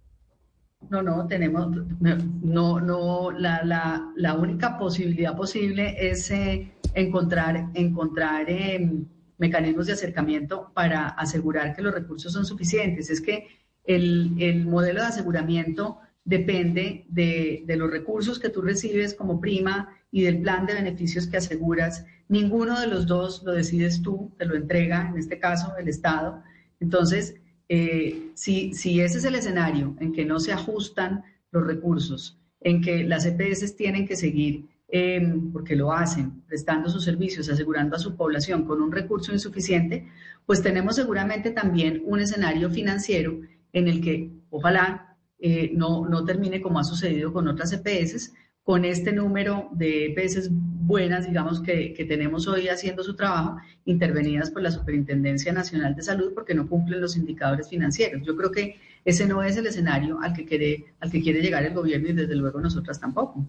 No, 0.88 1.02
no, 1.02 1.26
tenemos, 1.26 1.68
no, 2.00 2.80
no, 2.80 3.30
la, 3.30 3.62
la, 3.64 4.12
la 4.16 4.35
única 4.35 4.78
posibilidad 4.78 5.37
posible 5.37 5.94
es 5.98 6.30
eh, 6.30 6.72
encontrar, 6.94 7.70
encontrar 7.74 8.48
em, 8.48 9.04
mecanismos 9.38 9.87
de 9.87 9.92
acercamiento 9.92 10.72
para 10.74 11.09
asegurar 11.09 11.76
que 11.76 11.83
los 11.83 11.94
recursos 11.94 12.33
son 12.33 12.44
suficientes. 12.44 13.11
Es 13.11 13.20
que 13.20 13.46
el, 13.85 14.35
el 14.38 14.66
modelo 14.66 15.00
de 15.00 15.06
aseguramiento 15.06 15.98
depende 16.24 17.04
de, 17.09 17.62
de, 17.66 17.76
los 17.76 17.90
recursos 17.90 18.38
que 18.38 18.48
tú 18.48 18.62
recibes 18.62 19.14
como 19.14 19.40
prima 19.40 19.96
y 20.11 20.22
del 20.22 20.40
plan 20.40 20.66
de 20.66 20.74
beneficios 20.74 21.26
que 21.26 21.37
aseguras. 21.37 22.04
Ninguno 22.28 22.80
de 22.80 22.87
los 22.87 23.06
dos 23.06 23.42
lo 23.44 23.52
decides 23.52 24.02
tú, 24.02 24.33
te 24.38 24.44
lo 24.44 24.56
entrega, 24.56 25.09
en 25.09 25.18
este 25.18 25.38
caso, 25.38 25.74
el 25.78 25.88
Estado. 25.88 26.42
Entonces, 26.80 27.37
eh, 27.72 28.33
si, 28.35 28.72
ese 29.00 29.18
es 29.18 29.24
el 29.24 29.37
escenario 29.37 29.94
en 30.00 30.12
que 30.12 30.24
no 30.24 30.40
se 30.40 30.52
ajustan 30.52 31.22
los 31.52 31.64
recursos, 31.64 32.37
en 32.61 32.83
que 32.83 33.04
las 33.04 33.24
EPS 33.24 33.76
tienen 33.76 34.09
que 34.09 34.16
seguir, 34.16 34.66
em, 34.88 35.52
porque 35.52 35.76
lo 35.76 35.92
hacen, 35.92 36.42
prestando 36.48 36.90
sus 36.90 37.04
servicios, 37.04 37.48
asegurando 37.48 37.94
a 37.94 38.00
su 38.00 38.16
población 38.16 38.64
con 38.64 38.83
un 38.83 38.90
recurso 38.90 39.33
insuficiente, 39.33 40.09
pues 40.46 40.62
tenemos 40.62 40.96
seguramente 40.96 41.52
también 41.52 42.02
un 42.04 42.18
escenario 42.18 42.70
financiero 42.70 43.38
en 43.72 43.87
el 43.87 44.00
que 44.00 44.33
ojalá 44.50 45.16
eh, 45.38 45.70
no, 45.72 46.09
no 46.09 46.24
termine 46.24 46.61
como 46.61 46.80
ha 46.80 46.85
sucedido 46.85 47.33
con 47.33 47.46
otras 47.46 47.72
EPS, 47.72 48.33
con 48.64 48.85
este 48.85 49.12
número 49.12 49.68
de 49.70 50.06
EPS 50.06 50.50
buenas, 50.90 51.26
digamos, 51.26 51.62
que, 51.62 51.94
que, 51.94 52.05
tenemos 52.05 52.48
hoy 52.48 52.68
haciendo 52.68 53.05
su 53.05 53.14
trabajo, 53.14 53.57
intervenidas 53.85 54.50
por 54.50 54.61
la 54.61 54.72
Superintendencia 54.72 55.53
Nacional 55.53 55.94
de 55.94 56.03
Salud 56.03 56.33
porque 56.35 56.55
no 56.55 56.68
cumplen 56.68 57.00
los 57.00 57.16
indicadores 57.16 57.68
financieros. 57.68 58.22
Yo 58.26 58.37
creo 58.37 58.50
que 58.50 58.76
ese 59.05 59.26
no 59.26 59.42
es 59.42 59.57
el 59.57 59.66
escenario 59.66 60.20
al 60.20 60.35
que 60.35 60.44
quiere, 60.44 60.87
al 60.98 61.11
que 61.11 61.22
quiere 61.22 61.40
llegar 61.40 61.64
el 61.64 61.74
gobierno 61.74 62.11
y 62.11 62.12
desde 62.12 62.35
luego 62.35 62.61
nosotras 62.61 63.00
tampoco. 63.00 63.46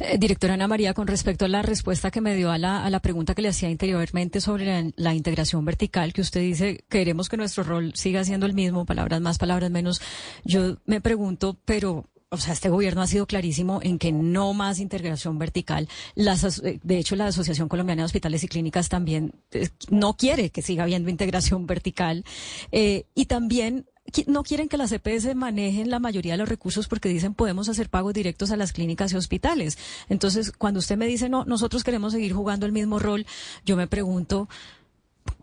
Eh, 0.00 0.18
directora 0.18 0.54
Ana 0.54 0.68
María, 0.68 0.94
con 0.94 1.06
respecto 1.06 1.44
a 1.44 1.48
la 1.48 1.62
respuesta 1.62 2.10
que 2.10 2.20
me 2.20 2.34
dio 2.34 2.50
a 2.50 2.58
la, 2.58 2.84
a 2.84 2.90
la 2.90 3.00
pregunta 3.00 3.34
que 3.34 3.42
le 3.42 3.48
hacía 3.48 3.68
anteriormente 3.68 4.40
sobre 4.40 4.92
la, 4.96 5.14
integración 5.14 5.64
vertical, 5.64 6.12
que 6.12 6.20
usted 6.20 6.40
dice, 6.40 6.84
queremos 6.88 7.28
que 7.28 7.36
nuestro 7.36 7.62
rol 7.62 7.92
siga 7.94 8.24
siendo 8.24 8.46
el 8.46 8.54
mismo, 8.54 8.86
palabras 8.86 9.20
más, 9.20 9.38
palabras 9.38 9.70
menos, 9.70 10.00
yo 10.44 10.78
me 10.86 11.00
pregunto, 11.00 11.58
pero 11.64 12.06
o 12.30 12.38
sea, 12.38 12.52
este 12.52 12.68
gobierno 12.68 13.02
ha 13.02 13.06
sido 13.06 13.26
clarísimo 13.26 13.80
en 13.82 13.98
que 13.98 14.10
no 14.10 14.52
más 14.52 14.80
integración 14.80 15.38
vertical. 15.38 15.88
Eh, 16.16 16.80
de 16.82 16.98
hecho, 16.98 17.14
la 17.14 17.28
Asociación 17.28 17.68
Colombiana 17.68 18.02
de 18.02 18.06
Hospitales 18.06 18.42
y 18.42 18.48
Clínicas 18.48 18.88
también 18.88 19.32
eh, 19.52 19.68
no 19.90 20.16
quiere 20.16 20.50
que 20.50 20.62
siga 20.62 20.82
habiendo 20.82 21.08
integración 21.08 21.66
vertical. 21.66 22.24
Eh, 22.72 23.06
y 23.14 23.26
también 23.26 23.86
no 24.26 24.42
quieren 24.42 24.68
que 24.68 24.76
las 24.76 24.92
EPS 24.92 25.34
manejen 25.34 25.90
la 25.90 25.98
mayoría 25.98 26.32
de 26.32 26.38
los 26.38 26.48
recursos 26.48 26.88
porque 26.88 27.08
dicen 27.08 27.34
podemos 27.34 27.68
hacer 27.68 27.90
pagos 27.90 28.14
directos 28.14 28.50
a 28.50 28.56
las 28.56 28.72
clínicas 28.72 29.12
y 29.12 29.16
hospitales. 29.16 29.78
Entonces, 30.08 30.52
cuando 30.52 30.80
usted 30.80 30.96
me 30.96 31.06
dice, 31.06 31.28
no, 31.28 31.44
nosotros 31.44 31.84
queremos 31.84 32.12
seguir 32.12 32.32
jugando 32.32 32.66
el 32.66 32.72
mismo 32.72 32.98
rol, 32.98 33.26
yo 33.64 33.76
me 33.76 33.86
pregunto, 33.86 34.48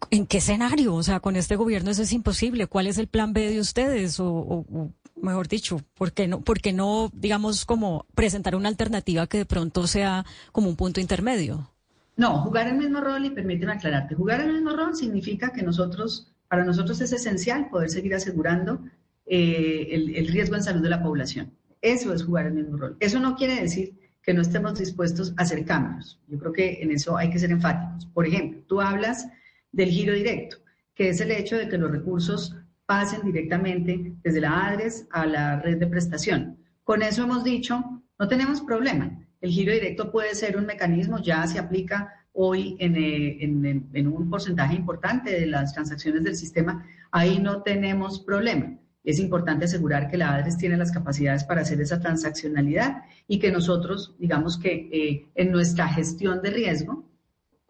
¿en 0.09 0.25
qué 0.27 0.37
escenario? 0.39 0.95
O 0.95 1.03
sea, 1.03 1.19
con 1.19 1.35
este 1.35 1.55
gobierno 1.55 1.91
eso 1.91 2.03
es 2.03 2.11
imposible. 2.13 2.67
¿Cuál 2.67 2.87
es 2.87 2.97
el 2.97 3.07
plan 3.07 3.33
B 3.33 3.49
de 3.49 3.59
ustedes? 3.59 4.19
O, 4.19 4.65
mejor 5.23 5.47
dicho, 5.47 5.81
¿por 5.95 6.13
qué 6.13 6.27
no, 6.27 6.41
por 6.41 6.59
qué 6.61 6.73
no, 6.73 7.09
digamos, 7.13 7.65
como 7.65 8.05
presentar 8.13 8.55
una 8.55 8.69
alternativa 8.69 9.27
que 9.27 9.39
de 9.39 9.45
pronto 9.45 9.87
sea 9.87 10.25
como 10.51 10.69
un 10.69 10.75
punto 10.75 10.99
intermedio? 10.99 11.69
No, 12.15 12.41
jugar 12.41 12.67
el 12.67 12.75
mismo 12.75 13.01
rol 13.01 13.25
y 13.25 13.31
permíteme 13.31 13.73
aclararte. 13.73 14.15
Jugar 14.15 14.41
el 14.41 14.53
mismo 14.53 14.75
rol 14.75 14.95
significa 14.95 15.51
que 15.51 15.63
nosotros, 15.63 16.31
para 16.47 16.63
nosotros 16.63 17.01
es 17.01 17.11
esencial 17.11 17.69
poder 17.69 17.89
seguir 17.89 18.13
asegurando 18.13 18.79
eh, 19.25 19.87
el, 19.91 20.15
el 20.15 20.27
riesgo 20.27 20.55
en 20.55 20.63
salud 20.63 20.81
de 20.81 20.89
la 20.89 21.01
población. 21.01 21.51
Eso 21.81 22.13
es 22.13 22.23
jugar 22.23 22.45
el 22.45 22.53
mismo 22.53 22.77
rol. 22.77 22.97
Eso 22.99 23.19
no 23.19 23.35
quiere 23.35 23.59
decir 23.59 23.93
que 24.21 24.33
no 24.33 24.41
estemos 24.41 24.79
dispuestos 24.79 25.33
a 25.37 25.43
hacer 25.43 25.65
cambios. 25.65 26.19
Yo 26.27 26.39
creo 26.39 26.53
que 26.53 26.81
en 26.81 26.91
eso 26.91 27.17
hay 27.17 27.29
que 27.29 27.39
ser 27.39 27.51
enfáticos. 27.51 28.05
Por 28.07 28.25
ejemplo, 28.25 28.61
tú 28.67 28.79
hablas 28.79 29.27
del 29.71 29.89
giro 29.89 30.13
directo, 30.13 30.57
que 30.95 31.09
es 31.09 31.19
el 31.19 31.31
hecho 31.31 31.57
de 31.57 31.67
que 31.67 31.77
los 31.77 31.91
recursos 31.91 32.55
pasen 32.85 33.21
directamente 33.23 34.13
desde 34.23 34.41
la 34.41 34.67
ADRES 34.67 35.07
a 35.11 35.25
la 35.25 35.59
red 35.59 35.77
de 35.77 35.87
prestación. 35.87 36.57
Con 36.83 37.01
eso 37.01 37.23
hemos 37.23 37.43
dicho, 37.43 38.01
no 38.19 38.27
tenemos 38.27 38.61
problema. 38.61 39.19
El 39.41 39.51
giro 39.51 39.73
directo 39.73 40.11
puede 40.11 40.35
ser 40.35 40.57
un 40.57 40.65
mecanismo, 40.65 41.19
ya 41.19 41.45
se 41.47 41.59
aplica 41.59 42.13
hoy 42.33 42.75
en, 42.79 42.95
eh, 42.95 43.43
en, 43.43 43.89
en, 43.93 44.07
un 44.07 44.29
porcentaje 44.29 44.75
importante 44.75 45.31
de 45.31 45.45
las 45.45 45.73
transacciones 45.73 46.23
del 46.23 46.35
sistema, 46.35 46.85
ahí 47.11 47.39
no 47.39 47.61
tenemos 47.61 48.19
problema. 48.19 48.77
Es 49.03 49.19
importante 49.19 49.65
asegurar 49.65 50.09
que 50.09 50.17
la 50.17 50.33
ADRES 50.33 50.57
tiene 50.57 50.77
las 50.77 50.91
capacidades 50.91 51.43
para 51.43 51.61
hacer 51.61 51.79
esa 51.81 51.99
transaccionalidad 51.99 53.03
y 53.27 53.37
que 53.37 53.51
nosotros, 53.51 54.15
digamos 54.17 54.57
que 54.57 54.89
eh, 54.91 55.27
en 55.35 55.51
nuestra 55.51 55.87
gestión 55.89 56.41
de 56.41 56.51
riesgo, 56.51 57.05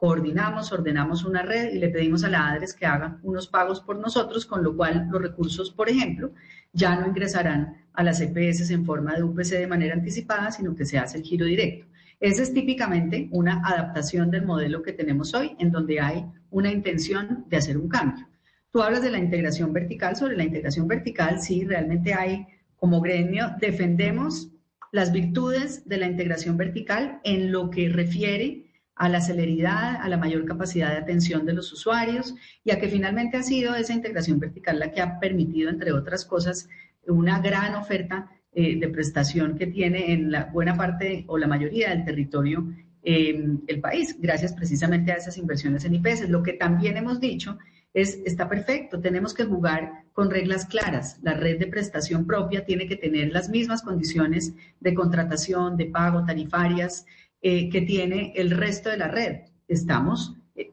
coordinamos, 0.04 0.70
ordenamos 0.74 1.24
una 1.24 1.44
red 1.44 1.72
y 1.72 1.80
le 1.80 1.88
pedimos 1.88 2.26
a 2.26 2.30
la 2.30 2.50
ADRES 2.50 2.74
que 2.74 2.86
haga 2.86 3.20
unos 3.24 3.48
pagos 3.48 3.80
por 3.80 3.96
nosotros, 3.96 4.46
con 4.46 4.62
lo 4.62 4.76
cual 4.76 5.08
los 5.10 5.22
recursos, 5.22 5.72
por 5.72 5.88
ejemplo, 5.88 6.34
ya 6.74 7.00
no 7.00 7.08
ingresarán 7.08 7.86
a 7.94 8.04
las 8.04 8.20
EPS 8.20 8.70
en 8.72 8.84
forma 8.84 9.16
de 9.16 9.24
UPC 9.24 9.52
de 9.52 9.66
manera 9.66 9.94
anticipada, 9.94 10.52
sino 10.52 10.76
que 10.76 10.84
se 10.84 10.98
hace 10.98 11.20
el 11.20 11.24
giro 11.24 11.46
directo. 11.46 11.86
Esa 12.20 12.44
es 12.44 12.54
típicamente 12.54 13.30
una 13.32 13.66
adaptación 13.66 14.30
del 14.30 14.46
modelo 14.46 14.84
que 14.84 14.92
tenemos 14.92 15.34
hoy, 15.34 15.56
en 15.58 15.72
donde 15.72 16.02
hay 16.02 16.26
una 16.50 16.70
intención 16.70 17.46
de 17.48 17.56
hacer 17.56 17.78
un 17.78 17.88
cambio. 17.88 18.28
Tú 18.74 18.82
hablas 18.82 19.04
de 19.04 19.12
la 19.12 19.20
integración 19.20 19.72
vertical. 19.72 20.18
Sobre 20.18 20.36
la 20.36 20.44
integración 20.44 20.86
vertical, 20.86 21.40
sí, 21.40 21.64
realmente 21.64 22.14
hay, 22.14 22.46
como 22.76 23.00
gremio, 23.00 23.52
defendemos 23.58 24.50
las 24.92 25.14
virtudes 25.14 25.88
de 25.88 25.96
la 25.96 26.08
integración 26.08 26.58
vertical 26.58 27.22
en 27.24 27.54
lo 27.54 27.70
que 27.70 27.88
refiere 27.88 28.73
a 29.04 29.10
la 29.10 29.20
celeridad, 29.20 29.98
a 29.98 30.08
la 30.08 30.16
mayor 30.16 30.46
capacidad 30.46 30.92
de 30.92 31.00
atención 31.00 31.46
de 31.46 31.52
los 31.52 31.74
usuarios 31.74 32.36
y 32.64 32.72
a 32.72 32.80
que 32.80 32.88
finalmente 32.88 33.36
ha 33.36 33.44
sido 33.44 33.76
esa 33.76 33.92
integración 33.92 34.40
vertical 34.40 34.80
la 34.80 34.92
que 34.92 35.02
ha 35.02 35.20
permitido, 35.20 35.70
entre 35.70 35.92
otras 35.92 36.24
cosas, 36.24 36.70
una 37.06 37.40
gran 37.40 37.76
oferta 37.76 38.32
eh, 38.54 38.80
de 38.80 38.88
prestación 38.88 39.58
que 39.58 39.68
tiene 39.68 40.14
en 40.14 40.32
la 40.32 40.46
buena 40.46 40.78
parte 40.78 41.26
o 41.28 41.38
la 41.38 41.48
mayoría 41.48 41.90
del 41.90 42.06
territorio 42.06 42.66
eh, 43.04 43.46
el 43.68 43.82
país, 43.82 44.16
gracias 44.22 44.54
precisamente 44.54 45.12
a 45.12 45.16
esas 45.16 45.38
inversiones 45.38 45.84
en 45.84 45.96
IPS. 45.96 46.30
Lo 46.30 46.42
que 46.42 46.54
también 46.54 46.96
hemos 46.96 47.20
dicho 47.20 47.58
es, 47.94 48.22
está 48.26 48.48
perfecto, 48.48 49.02
tenemos 49.02 49.34
que 49.34 49.44
jugar 49.44 50.06
con 50.14 50.32
reglas 50.32 50.66
claras. 50.66 51.20
La 51.22 51.34
red 51.34 51.60
de 51.60 51.68
prestación 51.68 52.26
propia 52.26 52.64
tiene 52.64 52.88
que 52.88 52.96
tener 52.96 53.34
las 53.34 53.50
mismas 53.50 53.82
condiciones 53.82 54.54
de 54.80 54.94
contratación, 54.94 55.76
de 55.76 55.88
pago, 55.88 56.24
tarifarias, 56.24 57.06
eh, 57.46 57.70
que 57.70 57.82
tiene 57.82 58.32
el 58.38 58.52
resto 58.52 58.90
de 58.90 58.96
la 58.96 59.10
red. 59.10 59.42
Estamos 59.68 60.34
eh, 60.56 60.72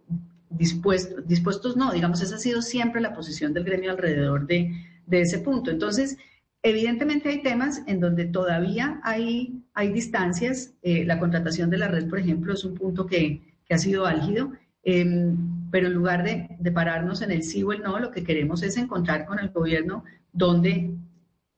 dispuestos, 0.50 1.26
dispuestos 1.26 1.76
no, 1.76 1.92
digamos, 1.92 2.22
esa 2.22 2.36
ha 2.36 2.38
sido 2.38 2.62
siempre 2.62 3.00
la 3.00 3.12
posición 3.12 3.52
del 3.52 3.64
gremio 3.64 3.90
alrededor 3.90 4.46
de, 4.46 4.72
de 5.04 5.20
ese 5.20 5.40
punto. 5.40 5.72
Entonces, 5.72 6.16
evidentemente 6.62 7.28
hay 7.28 7.42
temas 7.42 7.82
en 7.88 7.98
donde 7.98 8.26
todavía 8.26 9.00
hay, 9.02 9.64
hay 9.74 9.88
distancias. 9.92 10.74
Eh, 10.82 11.04
la 11.04 11.18
contratación 11.18 11.70
de 11.70 11.78
la 11.78 11.88
red, 11.88 12.08
por 12.08 12.20
ejemplo, 12.20 12.54
es 12.54 12.64
un 12.64 12.76
punto 12.76 13.04
que, 13.04 13.42
que 13.64 13.74
ha 13.74 13.78
sido 13.78 14.06
álgido. 14.06 14.52
Em, 14.84 15.36
pero 15.72 15.88
en 15.88 15.94
lugar 15.94 16.22
de, 16.22 16.56
de, 16.56 16.70
pararnos 16.70 17.20
en 17.20 17.32
el 17.32 17.42
sí 17.42 17.64
o 17.64 17.72
el 17.72 17.82
no, 17.82 17.98
lo 17.98 18.12
que 18.12 18.22
queremos 18.22 18.62
es 18.62 18.76
encontrar 18.76 19.26
con 19.26 19.40
el 19.40 19.48
gobierno 19.48 20.04
donde 20.32 20.94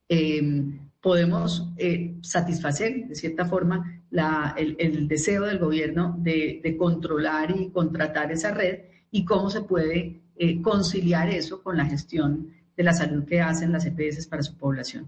em, 0.08 0.78
podemos 1.02 1.68
satisfacer, 2.22 3.08
de 3.08 3.14
cierta 3.14 3.44
forma, 3.44 4.01
la, 4.12 4.54
el, 4.56 5.08
deseo 5.08 5.44
del 5.44 5.58
gobierno 5.58 6.14
de, 6.18 6.60
de, 6.62 6.76
controlar 6.76 7.50
y 7.50 7.70
contratar 7.70 8.30
esa 8.30 8.52
red 8.52 8.80
y 9.10 9.24
cómo 9.24 9.48
se 9.48 9.62
puede 9.62 10.20
eh, 10.36 10.60
conciliar 10.60 11.30
eso 11.30 11.62
con 11.62 11.78
la 11.78 11.86
gestión 11.86 12.48
de 12.76 12.82
la 12.82 12.92
salud 12.92 13.24
que 13.24 13.40
hacen 13.40 13.72
las 13.72 13.86
EPS 13.86 14.26
para 14.26 14.42
su 14.42 14.56
población. 14.56 15.06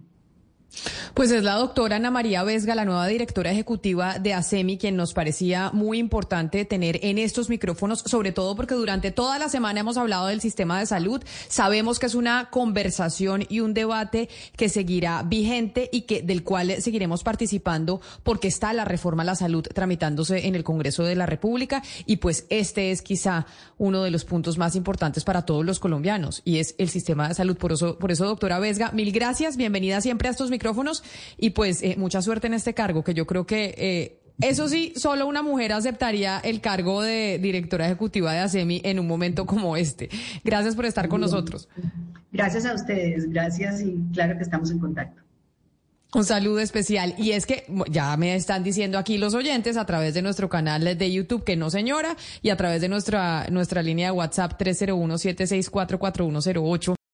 Pues 1.14 1.30
es 1.30 1.44
la 1.44 1.54
doctora 1.54 1.96
Ana 1.96 2.10
María 2.10 2.42
Vesga, 2.42 2.74
la 2.74 2.84
nueva 2.84 3.06
directora 3.06 3.52
ejecutiva 3.52 4.18
de 4.18 4.34
ASEMI, 4.34 4.78
quien 4.78 4.96
nos 4.96 5.14
parecía 5.14 5.70
muy 5.72 5.98
importante 5.98 6.64
tener 6.64 6.98
en 7.04 7.18
estos 7.18 7.48
micrófonos, 7.48 8.00
sobre 8.00 8.32
todo 8.32 8.56
porque 8.56 8.74
durante 8.74 9.12
toda 9.12 9.38
la 9.38 9.48
semana 9.48 9.78
hemos 9.78 9.96
hablado 9.96 10.26
del 10.26 10.40
sistema 10.40 10.80
de 10.80 10.86
salud. 10.86 11.22
Sabemos 11.48 12.00
que 12.00 12.06
es 12.06 12.16
una 12.16 12.50
conversación 12.50 13.46
y 13.48 13.60
un 13.60 13.74
debate 13.74 14.28
que 14.56 14.68
seguirá 14.68 15.22
vigente 15.22 15.88
y 15.92 16.02
que 16.02 16.22
del 16.22 16.42
cual 16.42 16.82
seguiremos 16.82 17.22
participando 17.22 18.00
porque 18.24 18.48
está 18.48 18.72
la 18.72 18.84
reforma 18.84 19.22
a 19.22 19.26
la 19.26 19.36
salud 19.36 19.62
tramitándose 19.62 20.48
en 20.48 20.56
el 20.56 20.64
Congreso 20.64 21.04
de 21.04 21.14
la 21.14 21.26
República 21.26 21.82
y 22.06 22.16
pues 22.16 22.46
este 22.50 22.90
es 22.90 23.02
quizá 23.02 23.46
uno 23.78 24.02
de 24.02 24.10
los 24.10 24.24
puntos 24.24 24.58
más 24.58 24.74
importantes 24.74 25.22
para 25.22 25.42
todos 25.42 25.64
los 25.64 25.78
colombianos 25.78 26.42
y 26.44 26.58
es 26.58 26.74
el 26.78 26.88
sistema 26.88 27.28
de 27.28 27.34
salud. 27.34 27.56
Por 27.56 27.70
eso, 27.72 27.98
por 27.98 28.10
eso 28.10 28.24
doctora 28.26 28.58
Vesga, 28.58 28.90
mil 28.90 29.12
gracias, 29.12 29.56
bienvenida 29.56 30.00
siempre 30.00 30.26
a 30.26 30.32
estos 30.32 30.50
micrófonos 30.50 30.63
y 31.38 31.50
pues 31.50 31.82
eh, 31.82 31.96
mucha 31.98 32.22
suerte 32.22 32.46
en 32.46 32.54
este 32.54 32.74
cargo, 32.74 33.04
que 33.04 33.14
yo 33.14 33.26
creo 33.26 33.46
que... 33.46 33.74
Eh, 33.76 34.20
eso 34.40 34.68
sí, 34.68 34.92
solo 34.96 35.28
una 35.28 35.42
mujer 35.42 35.72
aceptaría 35.72 36.40
el 36.40 36.60
cargo 36.60 37.02
de 37.02 37.38
directora 37.40 37.86
ejecutiva 37.86 38.32
de 38.32 38.40
ASEMI 38.40 38.80
en 38.84 38.98
un 38.98 39.06
momento 39.06 39.46
como 39.46 39.76
este. 39.76 40.08
Gracias 40.42 40.74
por 40.74 40.86
estar 40.86 41.08
con 41.08 41.20
nosotros. 41.20 41.68
Gracias 42.32 42.66
a 42.66 42.74
ustedes, 42.74 43.30
gracias 43.30 43.80
y 43.80 43.96
claro 44.12 44.36
que 44.36 44.42
estamos 44.42 44.72
en 44.72 44.80
contacto. 44.80 45.24
Un 46.14 46.24
saludo 46.24 46.60
especial. 46.60 47.14
Y 47.18 47.32
es 47.32 47.44
que 47.44 47.66
ya 47.90 48.16
me 48.16 48.36
están 48.36 48.62
diciendo 48.62 48.98
aquí 48.98 49.18
los 49.18 49.34
oyentes 49.34 49.76
a 49.76 49.84
través 49.84 50.14
de 50.14 50.22
nuestro 50.22 50.48
canal 50.48 50.96
de 50.96 51.12
YouTube 51.12 51.42
que 51.42 51.56
no 51.56 51.70
señora 51.70 52.16
y 52.40 52.50
a 52.50 52.56
través 52.56 52.80
de 52.80 52.88
nuestra, 52.88 53.48
nuestra 53.50 53.82
línea 53.82 54.12
de 54.12 54.12
WhatsApp 54.12 54.52
301-764-4108. 54.60 56.94